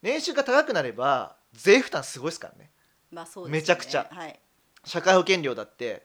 [0.01, 2.71] 年収が高くなれば税負担すごいですからね。
[3.11, 3.59] まあそうですよね。
[3.59, 4.07] めちゃくちゃ。
[4.09, 4.39] はい。
[4.83, 6.03] 社会保険料だって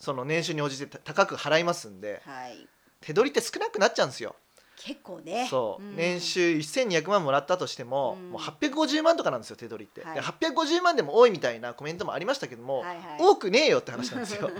[0.00, 2.68] その年収に応じてた高く払いますんではい。
[3.00, 4.34] 手取りって少なくなっちゃうんですよ。
[4.76, 5.46] 結構ね。
[5.50, 5.96] そう、ん。
[5.96, 8.30] 年収1200万もらったとしても、うん。
[8.30, 10.14] もう850万とかなんですよ手取りって、はい。
[10.14, 13.16] で850万でも多いみたいなコメントもありましたけども、はいはい。
[13.18, 14.50] 多くねえよって話なんですよ。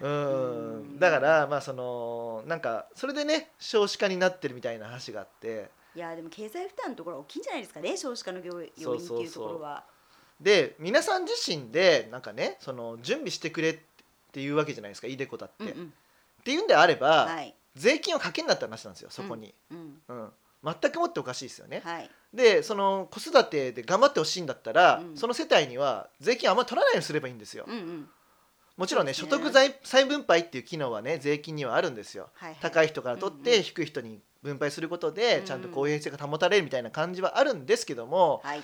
[0.00, 0.96] う うん。
[0.96, 5.70] んだからまあそのなんかそれでね少子化になってるみたいな話があって。
[5.94, 9.84] いやでも経済負担のところは大きいんじゃないですかね少子化の要要因っていうところは。
[10.40, 13.78] で皆さん自身でなんかねその準備してくれっ
[14.30, 15.64] ていうわけじゃないですかイデコだって。
[15.64, 15.94] うんうん。
[16.40, 20.00] っていうんであれば、はい税金をかけんなって話なんですよそこに、うん。
[20.08, 20.32] うん。
[20.64, 21.82] 全くもっておかしいですよね。
[21.84, 22.10] はい。
[22.34, 25.16] でその子育てで頑張ってほしいんだったら、うん。
[25.16, 27.64] その世帯には税金あんまり取らないようにすればいいんですよ。
[27.66, 28.08] うんうん。
[28.76, 29.18] もちろんねね。
[29.28, 32.28] 得財再分配っていう機能はね税金にはあるんですよ。
[32.34, 32.58] はいはい。
[32.60, 33.44] 高い人から取っうんうん。
[33.44, 35.44] て低い人に分配することでうん。
[35.46, 38.62] ちゃんと公平性が保たれるみたいな感じはあるんですけどもはい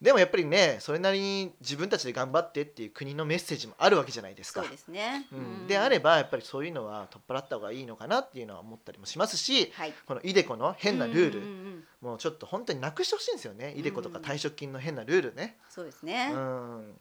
[0.00, 4.60] でもやっぱりねそれなりに自分たちで頑張ってっていう国のメッセージもあるわけじゃないですか。
[4.60, 4.70] そう。
[4.70, 5.26] ですね。
[5.32, 9.94] うん、であればやっぱりそういうのは取っ払った方がいいのかなっていうのは思ったりもしますしはい。
[10.06, 15.56] このイデコの変なルール、うんうんうんもうちょっと本当になくしてほしいんですよね、イデコとかうん退職金の変なルールね。
[15.68, 16.94] そうですうねん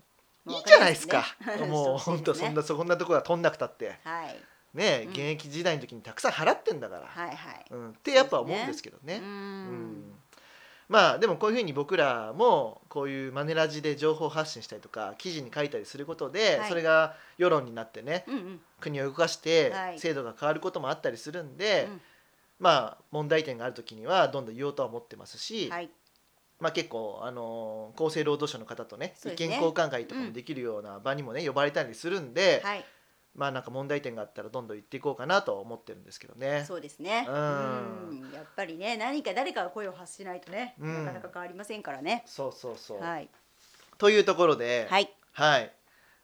[0.48, 1.26] いいじゃないですか。
[1.46, 4.00] ね もう本当そんなそんなところは取んなくたって。
[4.04, 4.40] はい。
[4.74, 5.10] ね、うん。
[5.12, 7.66] 現役時代の時にたくさん払ってんだから、はいはい。
[7.72, 9.18] うん、ってやっぱ思うんですけどね。
[9.18, 9.30] ううん。
[10.12, 10.20] ん
[10.88, 16.70] まあでもこういうふうに僕らもこういうマネラジで情報発信したりとか記事に書いたりすることで、はい。
[16.70, 18.60] それが世論になってねうんうん。
[18.80, 20.00] 国を動かしてはい。
[20.00, 22.02] 制度が変わることもあったりするんで、うん。
[22.60, 25.90] まあ問題点がある時にはどんどん言おうとは思ってますし、はい。
[26.58, 29.48] まあ、結構、あのー厚生労働省の方とね意そうですね。
[29.50, 32.86] 見交換会とかもできるような場にもね、呼ばれたりするんで、はい
[33.36, 36.64] まあなんか問題点があったらどんどん言っていこうかなと思ってるんですけどね。
[36.66, 37.26] そうですね。
[37.28, 38.10] うん。
[38.10, 38.32] うん。
[38.34, 42.24] やっぱりね何か誰かが声を発しないとねうんなかなか変わりませんからね。
[42.26, 43.30] そうそうそう、はい。
[43.98, 45.14] というところで、はい。
[45.34, 45.72] はい。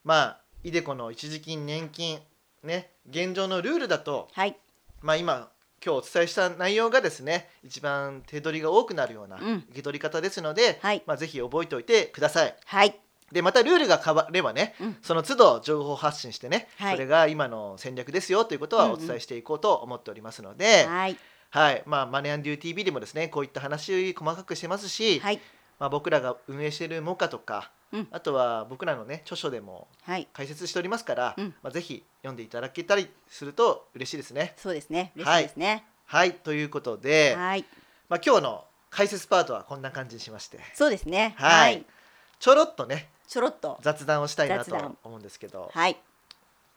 [0.04, 2.20] まあイデコの一時金年金
[2.64, 4.56] ね現状のルールだと、はい。
[5.02, 5.52] まあ、今
[5.84, 9.56] 今日お伝えした内容がですね一番手取りが多くなるようなうん。
[9.58, 11.04] 受け取り方ですので、はい。
[11.06, 12.56] まあ、ぜひ覚えておいてください。
[12.66, 12.96] はい
[13.32, 14.98] でまたルールが変わればね、うん。
[15.02, 16.94] その都度情報発信してね、はい。
[16.96, 21.18] これが今の戦略ですよということはお伝えしていこうと思っておりますので、はい。
[21.50, 21.84] はい。
[21.86, 25.40] まあ、マネーデュー TV でもですねこういった話細かくしてますし、はい。
[25.80, 28.08] まあ、僕らが運営しているモカとか、うん。
[28.12, 30.28] あとは僕らのね著書でもはい。
[30.34, 31.54] 解説しておりますから、うん。
[31.64, 34.54] まあ、ぜひ読んでいただけたりすると嬉しいですね。
[34.58, 35.14] そうですね。
[35.16, 35.86] 嬉しいですね。
[36.06, 36.34] はい。
[36.34, 37.66] ということで、はい。
[38.10, 40.60] まあ、今日の解説パートはこんな感じにしまして。
[40.74, 41.34] そうですね。
[41.38, 41.74] はい。
[41.76, 41.86] はい
[42.42, 43.78] ちょろっとねちょろっと。
[43.82, 45.72] 雑談をしたいなと思うんですけど。
[45.74, 45.98] はい。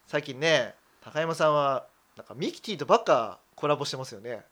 [0.07, 4.45] 最近ね高山さんはなんかミキティとばっかコラボしてますよね。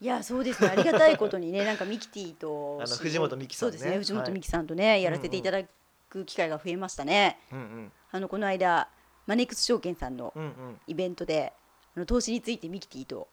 [0.00, 0.70] いやそうですね。
[0.70, 3.72] ありがたいことにねなんかミキティと あの藤本美貴さんね。
[3.72, 3.98] そうですね。
[3.98, 4.24] 藤はい。
[4.24, 5.64] 本美貴さんとね、やらせていただ
[6.08, 7.92] く機会が増えましたね、うんうん。
[8.12, 8.88] あのこの間
[9.26, 10.80] マネックス証券さんのうんうん。
[10.86, 11.52] イベントで
[11.96, 13.26] あの投資についてミキティと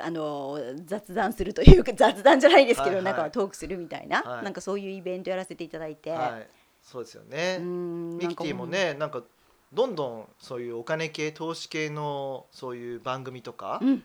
[0.00, 3.04] あの雑談するというか雑談じゃないですけど、はいはい。
[3.04, 4.44] なんかトークするみたいな、はい。
[4.44, 6.48] なんかそういうイベントやらせていただいて、はい、
[6.82, 7.58] そうですよね。
[7.58, 9.22] ミキティもねなんか
[9.72, 14.02] どんどんそういうお金系投資系のそういう番組とかうん。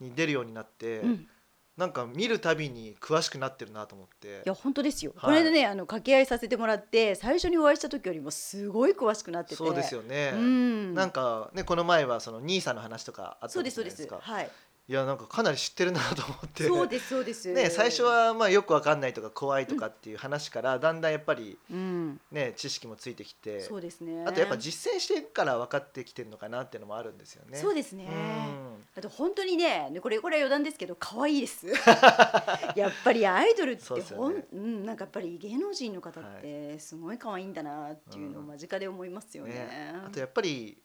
[0.00, 1.28] に出るようになって、うん。
[1.76, 4.28] なんか見るたびに詳しくなってるなと思って。
[4.28, 5.20] いや本当ですよ、はい。
[5.20, 9.56] この間ねあの掛け合いさせてもらって最初にお会いした時よりもすごい詳しくなってて。
[9.56, 10.94] そうですよね、うん。
[10.94, 14.22] なんかねこの前はその兄さんの話とかあったそうですそうでじゃないです。
[14.22, 14.50] すかはい
[14.90, 16.64] いやなんかかなり知ってるなと思って。
[16.64, 17.48] そうですそうです。
[17.52, 22.20] ね、最初はまあよくわかんないとか怖いとかっていう話からだんだんやっぱりうん。
[22.32, 24.24] ね知識もついてきてそうですね。
[24.26, 27.56] あとやっぱ実践してるから分かってきてるのかなっていうのもあるんですよね。
[27.56, 28.08] そうですね。
[28.10, 28.84] うん。
[28.96, 31.68] あと本当にねこれこれは余談ですけど可愛いです。
[32.74, 34.44] やっぱりアイドルってほんね。
[34.52, 39.94] うんなんかやっぱり芸能人の方ってすごい可愛いんだなっていうのを間近で思いますよね,、ね。
[40.04, 40.76] あとやっぱり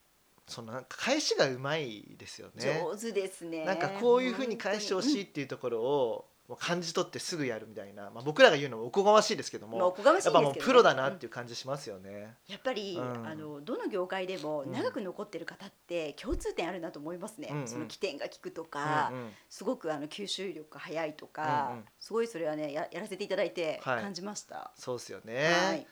[0.47, 2.81] そのなんか返しがうまいですよね。
[2.91, 3.65] 上手ですね。
[3.65, 10.45] なんかこういうふうに返してほしいっていうところをもう感じ取ってすぐやるみたいな、まあ、僕らが言うのもおこがましいですけども、まあおこがましいですけどね。
[10.45, 12.35] やっぱもうプロだなっていう感じしますよね。
[12.47, 13.27] やっぱり、うん。
[13.27, 17.67] あのどの業界でもうん長く残ってる方って共通点あるなと思いますね、うんうん。
[17.67, 19.29] その起点が効くとか、うんうん。
[19.49, 21.85] すごくあの吸収力が早いとか、うんうん。
[21.99, 24.01] すごいそれはねややらせていただいてはい。
[24.03, 24.71] 感じました。
[24.75, 25.35] そうですよね。
[25.35, 25.87] はい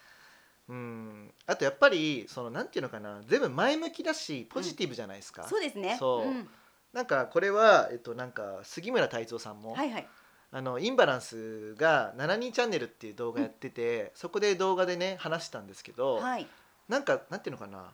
[0.69, 5.47] うん、あとやっぱりそのなんていうのかな全部前向きだしポジティブじゃないですか。
[5.47, 5.97] そうですね。
[5.99, 6.47] そうん
[6.93, 10.07] なんかこれはえっとなんか杉村太蔵さんも、はいはい。
[10.51, 16.47] あのインバランスが7人チャンネルっていう動画やってて、そこで動画でね話したんですけど、はい。
[16.87, 17.91] なんかなんていうのかな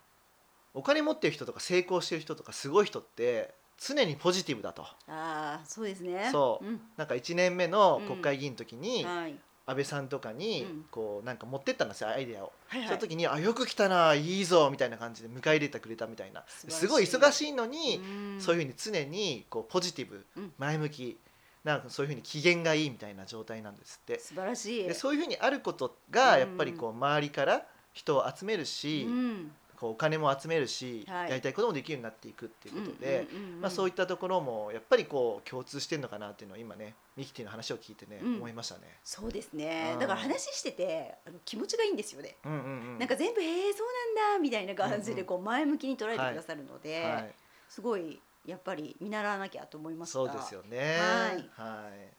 [0.73, 6.29] お金持ってる人とか成功してる人とかすごい人って常にポジティブだとああそうですね。
[6.31, 9.35] そううんなんか1年目の国会議員の時に、はい。
[9.69, 10.85] 安倍さんとかにうん。
[10.91, 12.51] こうなんか持ってったんですよアイデアを。
[12.67, 12.87] はいはい。
[12.87, 16.43] その時に「あよく来たないいぞ」みたいな感じで迎え入れてくれたみたいな。
[16.47, 18.41] すごい忙しいのに、ん。
[18.41, 20.53] そういうふうに常にこうポジティブ、うん。
[20.57, 21.19] 前向き
[21.63, 24.19] なんかそういうふうに機嫌がいいみたいな状態なんですって。
[24.19, 24.83] 素晴らしい。
[24.83, 26.39] でそういうふうにあることがうん。
[26.39, 31.29] やっぱりこう周りから人を集めるし、うんこうお金も集めるし、はい。
[31.29, 33.27] やりたいこともできるようになっていくっていうことで、
[33.69, 38.35] そういったところもやっぱりこう共通してるのかなっていうのを今ねミキティの話を聞いてね、うん。
[38.35, 38.81] 思いましたね。
[39.05, 39.91] そうですね。
[39.93, 39.99] うん。
[39.99, 42.35] だから話しててあの気持ちがいいんですよね。
[42.43, 42.61] うんうんう
[42.95, 43.87] ん、なんか全部「へえそう
[44.17, 47.33] なんだ」みたいな感じでこう前向きに捉えてくださるので、はい、
[47.69, 50.97] すごいやっぱり見習わなきゃと思いましたそうですよね。
[50.99, 51.49] はい。
[51.53, 52.18] はい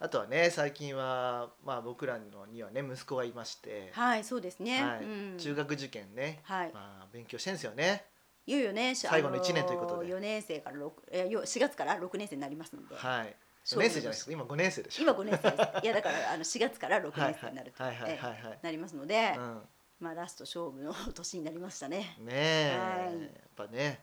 [0.00, 5.04] あとはね最近は、まあ、僕らのにはね息子がいまして、はいそうですね、はい。
[5.04, 5.38] うん。
[5.38, 6.70] 中学受験ね、はい。
[6.72, 8.04] まあ、勉強してんですよね。
[8.46, 10.06] いよいよね最後の一年ということで。
[10.06, 13.34] 4年生から6えよ4月から6年生になりますので、はい。
[13.66, 14.32] 4勝負年生じゃないですか。
[14.32, 15.02] 今5年生でしょ。
[15.02, 15.84] 今5年生です。
[15.84, 19.62] いやだからあの4月から6はい年生になると、はいはいはいなりますので、は
[20.00, 22.16] まあラスト勝負の年になりましたね。
[22.20, 23.20] ねえ、はい。
[23.20, 24.00] やっぱね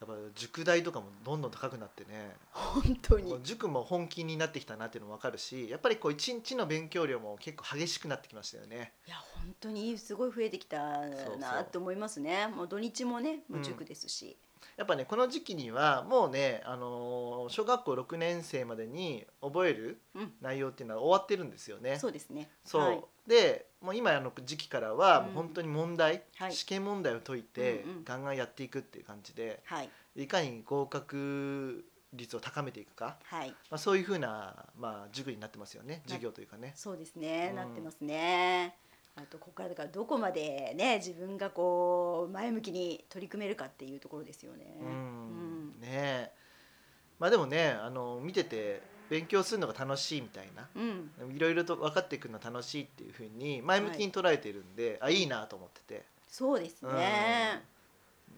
[0.00, 2.34] やっぱ塾代とかもどんどん高くなってね。
[2.52, 3.38] 本当に。
[3.42, 8.94] 塾も本気になってきたなっていうのも分かるしやっぱりこう一日の勉強量も結構激しくなってきましたよね。
[9.06, 10.78] いや本当にすごい増えてきた
[11.38, 12.46] なって思いますね。
[12.46, 14.38] もう土日もねもう塾ですし、
[14.80, 20.32] やっぱねこの時期にはもうね、あのー小学校6年生までに覚えるうん。
[20.40, 21.98] 内容っていうのは終わってるんですよね。
[21.98, 22.48] そうですね。
[22.64, 22.82] そう。
[22.82, 23.04] はい。
[23.26, 25.24] でもう今の時期からはうん。
[25.26, 26.52] もう本当に問題、はい。
[26.54, 28.04] 試験問題を解いてうんうん。
[28.04, 29.90] ガンガンやっていくっていう感じではい。
[30.16, 33.50] いかに合格率を高めていくか、はい。
[33.50, 36.00] まあ、そういうふうな、まあ、塾になってますよね。
[36.06, 36.72] 授業というかね。
[36.74, 37.56] そうですね、うん。
[37.56, 38.76] なってますね
[39.22, 44.76] あとここからだからどこまでね自分がこう前向きに取り組めるかっていうところですよね。
[44.80, 45.80] うん。
[45.80, 46.30] ねえ。
[47.18, 50.68] まあでもねあの見てて勉強するのが楽しいみたいな。
[50.74, 56.04] うん、いろいろと分かっていくの楽しいっていうふうに前向きに捉えているんで、あいいなと思ってて。
[56.28, 57.62] そうですね。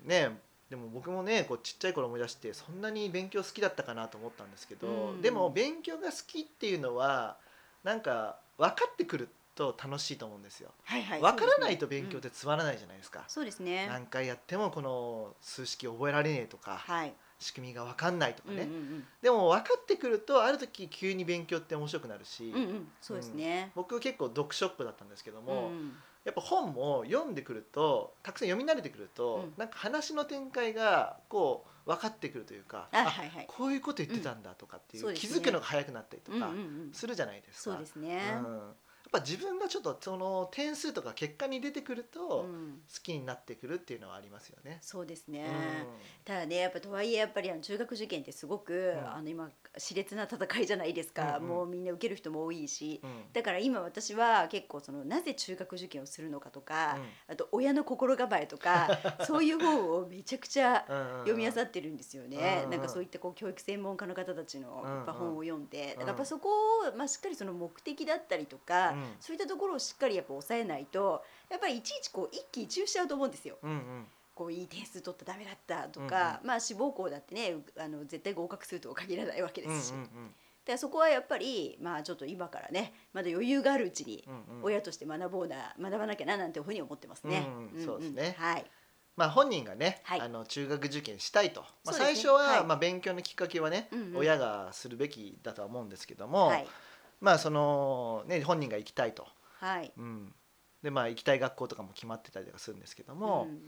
[0.05, 0.09] うん。
[0.09, 0.31] ね
[0.71, 5.21] でも僕もねこうちっちゃい頃思い出してそんなに勉強好きだったかなと思ったんですけど、うん。
[5.21, 7.37] でも勉強が好きっていうのは
[7.85, 10.71] なんか分かってくると楽しいと思うんですよ。
[10.85, 11.21] はいはい。
[11.21, 13.25] 分からないと勉強ってつまらないじゃないですか。
[13.29, 13.87] そうですね。
[13.89, 17.13] 何回やってもこの数式覚えられねえとか、はい。
[17.39, 22.55] 仕組みが分かんないとかね、うんうんでも分かってくるとある時急に勉強って面白くなるし、うん。
[22.55, 22.89] うんうん。
[23.01, 23.73] そうですね。
[23.75, 25.93] 僕結構読書っ子だったんですけどうんも、うん
[26.25, 33.45] やっぱ本も読んでくるとたくさん読み慣れてくると、うんなんか話の展開がこう分かってくるというかあはいはい。
[33.49, 36.93] こういうこと言ってたんだとかっていう,、気うんそうねづくのが早くなったりとかうんうんうん。
[36.93, 37.71] するじゃないですか。
[37.73, 38.23] そうですね。
[38.41, 38.73] うん
[39.13, 42.81] ぱ自分がちょっとその点数とか結果に出てくると、好うん。
[43.03, 44.79] きになってくるっていうのはありますよね。
[44.81, 45.47] そうですね。
[45.85, 49.15] うただねやっぱとはいえやっぱりあの中学受験ってすごく、ん。
[49.17, 51.49] あの今熾烈な戦いじゃないですか、うんうん。
[51.49, 53.33] もうみんな受ける人も多いし、んうん。
[53.33, 56.97] だから今私は結構そのなぜ中学受験をするのかとか、
[57.29, 57.35] うん。
[57.35, 58.89] あと親の心構えとか
[59.27, 66.49] そういう本をめちゃくちゃうんうん読み漁ってるんですよね、うんうんなんかそういったこう教育専門家の方たちの本を読んで、だからやっうんぱそこ
[66.89, 73.59] を、まあ、しっかりその目的だったりとか、うんそういったところをしっかりやっぱ抑えないとやっぱりいちいちこう一喜一憂しちゃうと思うんですよ。
[73.63, 74.07] うんうん。
[74.35, 80.07] こういい点数取ったらダメだったとか、まあ志望校だってねうあの絶対合格するとは限らないわけですし、うんうん
[80.65, 84.65] だからそこはやっぱりまあちょっと今からねまだ余裕があるうちにうんうん。
[84.65, 87.49] 親として学ぼうな学ばなきゃななんていうふうに思ってますね。
[87.49, 88.37] うんうんそうですね。
[88.39, 88.65] はい。
[89.17, 90.21] まあ本人がね、はい。
[90.21, 92.65] あの中学受験したいと、まあ、最初は、はい。
[92.65, 94.17] まあ、勉強のきっかけはね、うんうん。
[94.19, 96.67] 親がするべきだとは思うんですけども、はい。
[97.23, 99.27] まあそのね本人が行きたいと、
[99.61, 99.93] はい。
[99.97, 100.35] うん、
[100.83, 103.61] でまあ行きたい学校とかも決まってたりとかするんですけども、うん。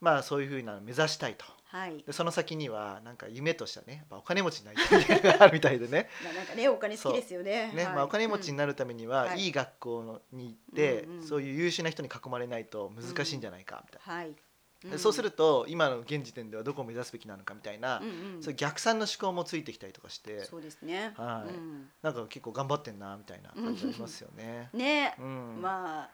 [0.00, 1.44] まあそういうふうなのを目指したいと。
[1.66, 2.02] はい。
[2.04, 6.10] でその先にはなんか夢としてはねお金持ちになりたいっていうのがあるみたいでね。
[6.24, 7.72] まあなんかねお金好きですよね。
[7.72, 7.94] ね、はい。
[7.94, 9.42] まあ、お金持ちになるためには、はい。
[9.42, 14.12] い、い学校のに行って、うんうんそういう優秀な人に囲まれないと難しいんじゃないかみたいな。
[14.12, 14.34] はい。
[14.84, 18.42] でそうすると今の現時点ではどこを目指すべきなのかみたいな、うんうん。
[18.42, 21.14] そういう逆算の思考もついてきたりとかしてそうですね。
[21.16, 21.52] はい。
[21.52, 21.88] うん。
[22.02, 24.70] なんか結構頑張ってんなみたいな感じありますよね。
[24.72, 25.58] ね、うん。
[25.60, 26.10] まあ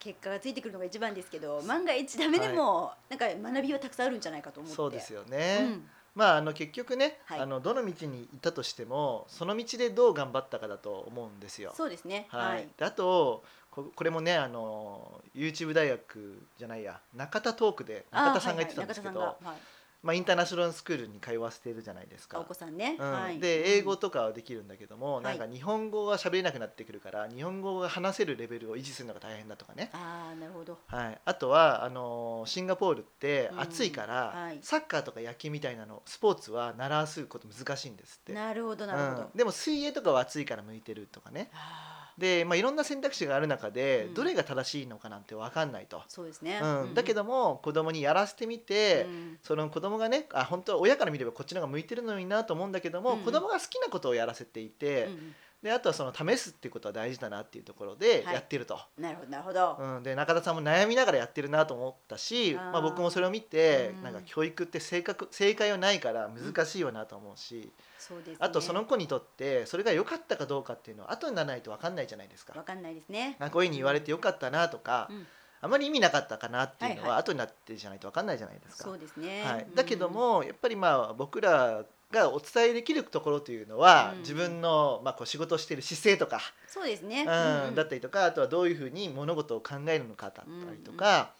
[0.00, 4.76] 結果がついてくるのが一番ですけど万が一ダメでも、なんか学びはたくさんあるんじゃないかと思って。
[4.76, 5.58] そうですよ、よね。
[5.62, 7.40] うんまああの結局ね、はい。
[7.40, 11.72] あのどの道にいたとしてもその道でどう頑張ったかだと思うんですよ。
[11.76, 12.26] そうですね。
[12.30, 12.68] はい。
[12.76, 19.56] であとここれもねあの YouTube 大学じゃないや中田トークで中田さんが言ってたんですけど、はいはい
[20.02, 22.38] まあ、インターナショナルスクールに通わせているじゃないですか。
[22.38, 22.44] あお。
[22.44, 23.12] 子さんね、うん。
[23.12, 25.24] はい、で英語とかはできるんだけども、はい。
[25.24, 30.78] なんか日本語が喋れなくなってくるから日本語が話せるレベルを維持するのが大変だとかね、ああなるほど。
[30.86, 33.60] はい、あとはあのシンガポールってうん。
[33.60, 34.58] 暑いから、はい。
[34.62, 38.32] サッカーとか野球みたいなのスポーツは習わすこと難しいんですって。
[38.32, 41.50] なるほどなるほど、うん、でも水泳とかは暑いから向いてるとかね。
[41.52, 44.14] あで、まあ、いろんな選択肢がある中で、うん。
[44.14, 46.94] どれが正しいのかなんて分かんないと、そうですね、うん。
[46.94, 49.38] だけども子供にやらせてみて、うん。
[49.42, 53.18] その子供がねあ本当は親から見ればこっちの方が向いてるのになと思うんだけども、うん。
[53.20, 58.34] 子供が好きなことをやらせていて、うんであとはその試すっていうことは大事だなっていうところではい。
[58.34, 58.78] やってると。
[58.98, 64.02] なるほどなるほど、うん、で中田さんも悩みながらやってるなと思ったしあーまあ、僕もそれを見て、うん。
[64.02, 68.36] なんか教育って正確正解はないから難しいよなと思うし、そうですね。
[68.40, 72.54] あとその子にとってそれが良かったかどうかっていうのは後にならないと分かんないじゃないですか。
[72.56, 73.36] わかんないですね。
[73.38, 75.26] あこういうふうに言われてよかったなとか、うん。
[75.62, 78.84] あまり意味なかったかなっていうのは後になってじゃないと分かんないじゃないですか。
[78.84, 79.62] そうですね、はい。
[79.62, 84.18] うんだけどもやっぱりまあ僕らがお伝えできるところというのは、うん。
[84.20, 91.32] 自分の、まあ、こう仕事をしている姿勢とか、そうですね、うんだったりとかあとはどういうふうに物事を考えるのかだったりとか、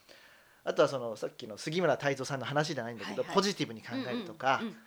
[0.64, 3.35] あとはそのさっきの杉村太蔵さんの話じゃないんだけど、はいはい。
[3.37, 4.79] ポジティブに考えるとかうん、うんうん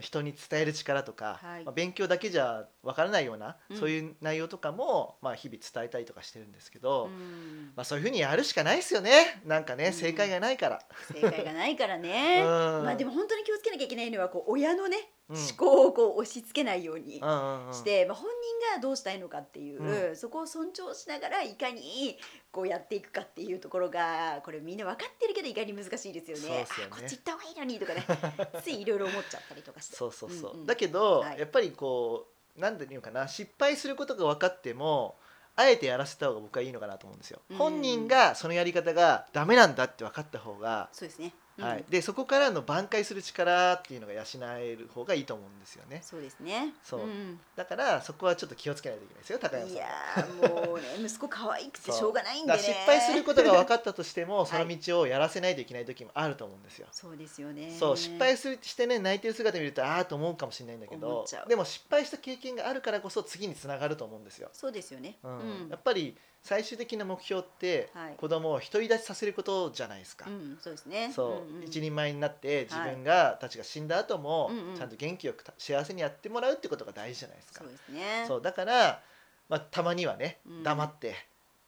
[0.00, 1.64] 人に伝える力とか、はい。
[1.64, 3.76] まあ、勉強だけじゃわからないような、うん。
[3.76, 7.72] そういう内容とかも、まあ、日々伝えたりとかしてるんですけど、うん。
[7.76, 9.42] まあ、そういうふうにやるしかないですよね。
[9.44, 9.92] なんかね、うん。
[9.92, 10.80] 正解がないから。
[11.12, 12.44] 正解がないからうね、 ん。
[12.46, 17.74] まあでも本当に気をつけなきゃいけないのはこう親のね、うん思考をこう押し付けないようにうんうんうん。
[17.74, 18.30] して、まあ、本
[18.70, 22.16] 人がどうしたいのかっていう、うそこを尊重しながらいかに
[22.52, 26.46] こうやっていくかっていうところがこれみんな分かってるけどいかに難しいですよね。
[26.46, 26.66] よね。
[26.90, 28.04] あこっち行った方がいいのにとかね。
[28.62, 29.96] ついいろいろ思っちゃったりとかして。
[29.96, 31.40] そうそうそう、んんだけど、はい。
[31.40, 33.26] やっぱりこうなんていうのかな。
[33.28, 35.16] 失敗することが分かっても
[35.56, 37.56] あえてやらせた方が僕はいいのかなと思うんですよ、うん。
[37.56, 41.32] 本人がそのやり方がダメなんだって分かった方が、そうですね。
[41.58, 41.64] うん。
[41.64, 44.22] はい、でそこからの挽回する力っていうのが養
[44.58, 46.00] える方がいいと思うんですよね。
[46.02, 46.74] そうですね。
[46.82, 47.00] そう。
[47.06, 49.76] んだからそこはちょっと気をつけないといけないですよ高山さん。
[49.76, 52.58] いやーもうね息子可愛くてしょうがないんでね。
[52.58, 56.88] 失敗することが分かったとしても、い その道をやらせないといけない時もあると思うんですよ。
[56.92, 57.76] そうですよね。
[57.78, 65.18] そう失敗するしてね泣いてる姿見るとああと思うかもしれないんだけどでも失敗した経験があるからこそ次につながると思うんですよ、そうですよね。
[65.22, 65.38] うん。
[65.38, 65.68] うん。
[65.68, 66.16] やっぱり
[66.46, 68.14] 最終的な目標ってはい。
[68.16, 71.12] 子供を独り立ちさせることじゃないですか、うんそうですね。
[71.12, 71.64] そう、んん。
[71.64, 74.76] 一人前になって自分が、たちが死んだ後も、うんうん。
[74.76, 77.64] ちゃんと元気よくた幸せにやってもらうってことが大事じゃないですか。
[77.64, 78.24] そうですね。
[78.28, 79.02] そうだから、
[79.48, 80.62] まあ、たまにはね、うん。
[80.62, 81.16] 黙って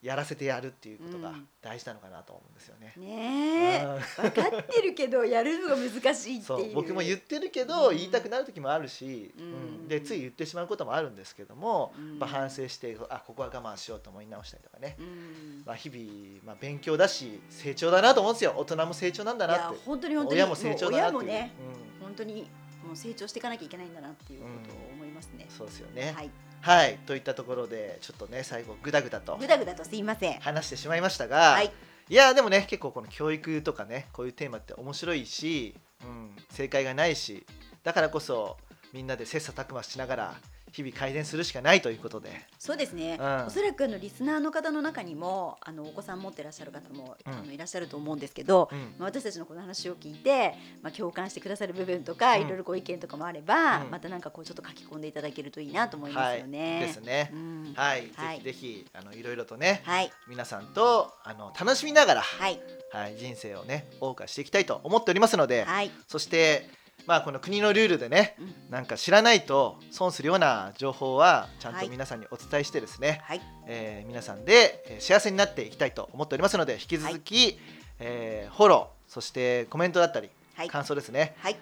[0.01, 1.49] やらせてやるっていうことがうん。
[1.61, 2.95] 大事なのかなと思うんですよね。
[2.97, 3.85] ねえ。
[3.85, 4.31] うん。
[4.31, 6.75] 分かってるけどやるのが難しいっていう。
[6.75, 7.97] 僕も言ってるけど、うん。
[7.97, 9.45] 言いたくなる時もあるし、うん。
[9.45, 9.49] う
[9.85, 9.89] ん。
[9.89, 12.19] でつい言ってしまうこともあるんですけども、うん。
[12.19, 15.63] まあ、反省してあここは我慢しようと思い直したりとかね、うん。
[15.67, 18.55] まあ、日々、まあ、勉強だし成長だなと思うんですよ。
[18.57, 19.79] 大人も成長なんだなって。
[19.85, 21.53] 本当に本当に親も成長だなってね
[22.01, 22.49] 本当に
[22.87, 25.47] もう成長していかなきゃいけないんだなっていうことを思いますね。
[25.51, 26.13] うん、そうですよね。
[26.17, 26.31] はい
[26.61, 30.41] はい、といったところでちょっとね最後グダグダとぐだぐだとすいません。
[30.41, 31.73] 話してしまいましたが、はい。
[32.11, 37.45] いやでもね結構この教育とかねこういうテーマって面白いし、うん、正解がないし
[37.85, 38.57] だからこそ
[38.95, 40.35] みんなで切磋琢磨しながら
[40.73, 43.47] 日々改善するしかないということで、そうですね、うん。
[43.47, 47.33] おそらくあのリスナーの方の中にもあのお子さん持ってらっしゃる方も、うん。
[47.33, 48.79] あのいらっしゃると思うんですけど、うん。
[48.99, 52.43] まあ私たちのこの話を聞いて、まあ、共感してくださる部分とか、うん。
[52.43, 53.91] いろいろご意見とかもあれば、うん。
[53.91, 56.81] またなんかこうちょっと書き込んでいただけるといいなと思いまはいすよね。
[56.81, 57.31] ですね。
[57.33, 57.37] う。
[57.37, 57.73] ん。
[57.75, 58.41] はい、はい。
[58.43, 60.11] ぜひぜひあのいろいろとね、はい。
[60.29, 62.61] 皆さんとあの楽しみながら、はい。
[62.91, 66.71] はい、人生をね謳歌していきたいと思っておりますので、はい、そして
[67.09, 68.55] まあこの国のルールでねうん。
[68.71, 71.87] なんか知らないと損するような情報はちゃんはい。
[71.87, 73.41] と皆さんにお伝えしてですね、はい。
[73.67, 77.59] えー皆さんでえー幸せになっていきたいと思っておりますので引き続き、
[77.99, 80.69] えーフォローそしてコメントだったり、はい。
[80.69, 81.57] 感想ですねはい。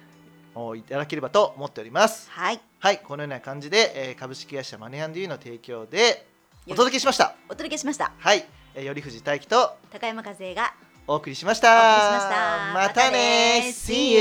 [0.57, 2.28] をいただければと思っております。
[2.30, 2.61] はい。
[2.80, 2.99] はい。
[2.99, 6.26] このような感じで、えー株式会社マネーユーの提供で
[6.66, 7.36] お届けしました。
[7.49, 8.11] お届けしました。
[8.18, 8.44] はい、
[8.74, 10.74] えー、頼藤大樹と高山和恵が
[11.07, 11.68] お送りしました。
[11.68, 12.74] ました。
[12.74, 13.70] またね。
[13.72, 14.14] See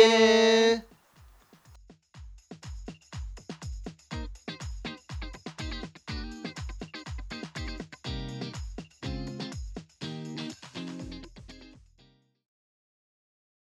[0.76, 0.95] you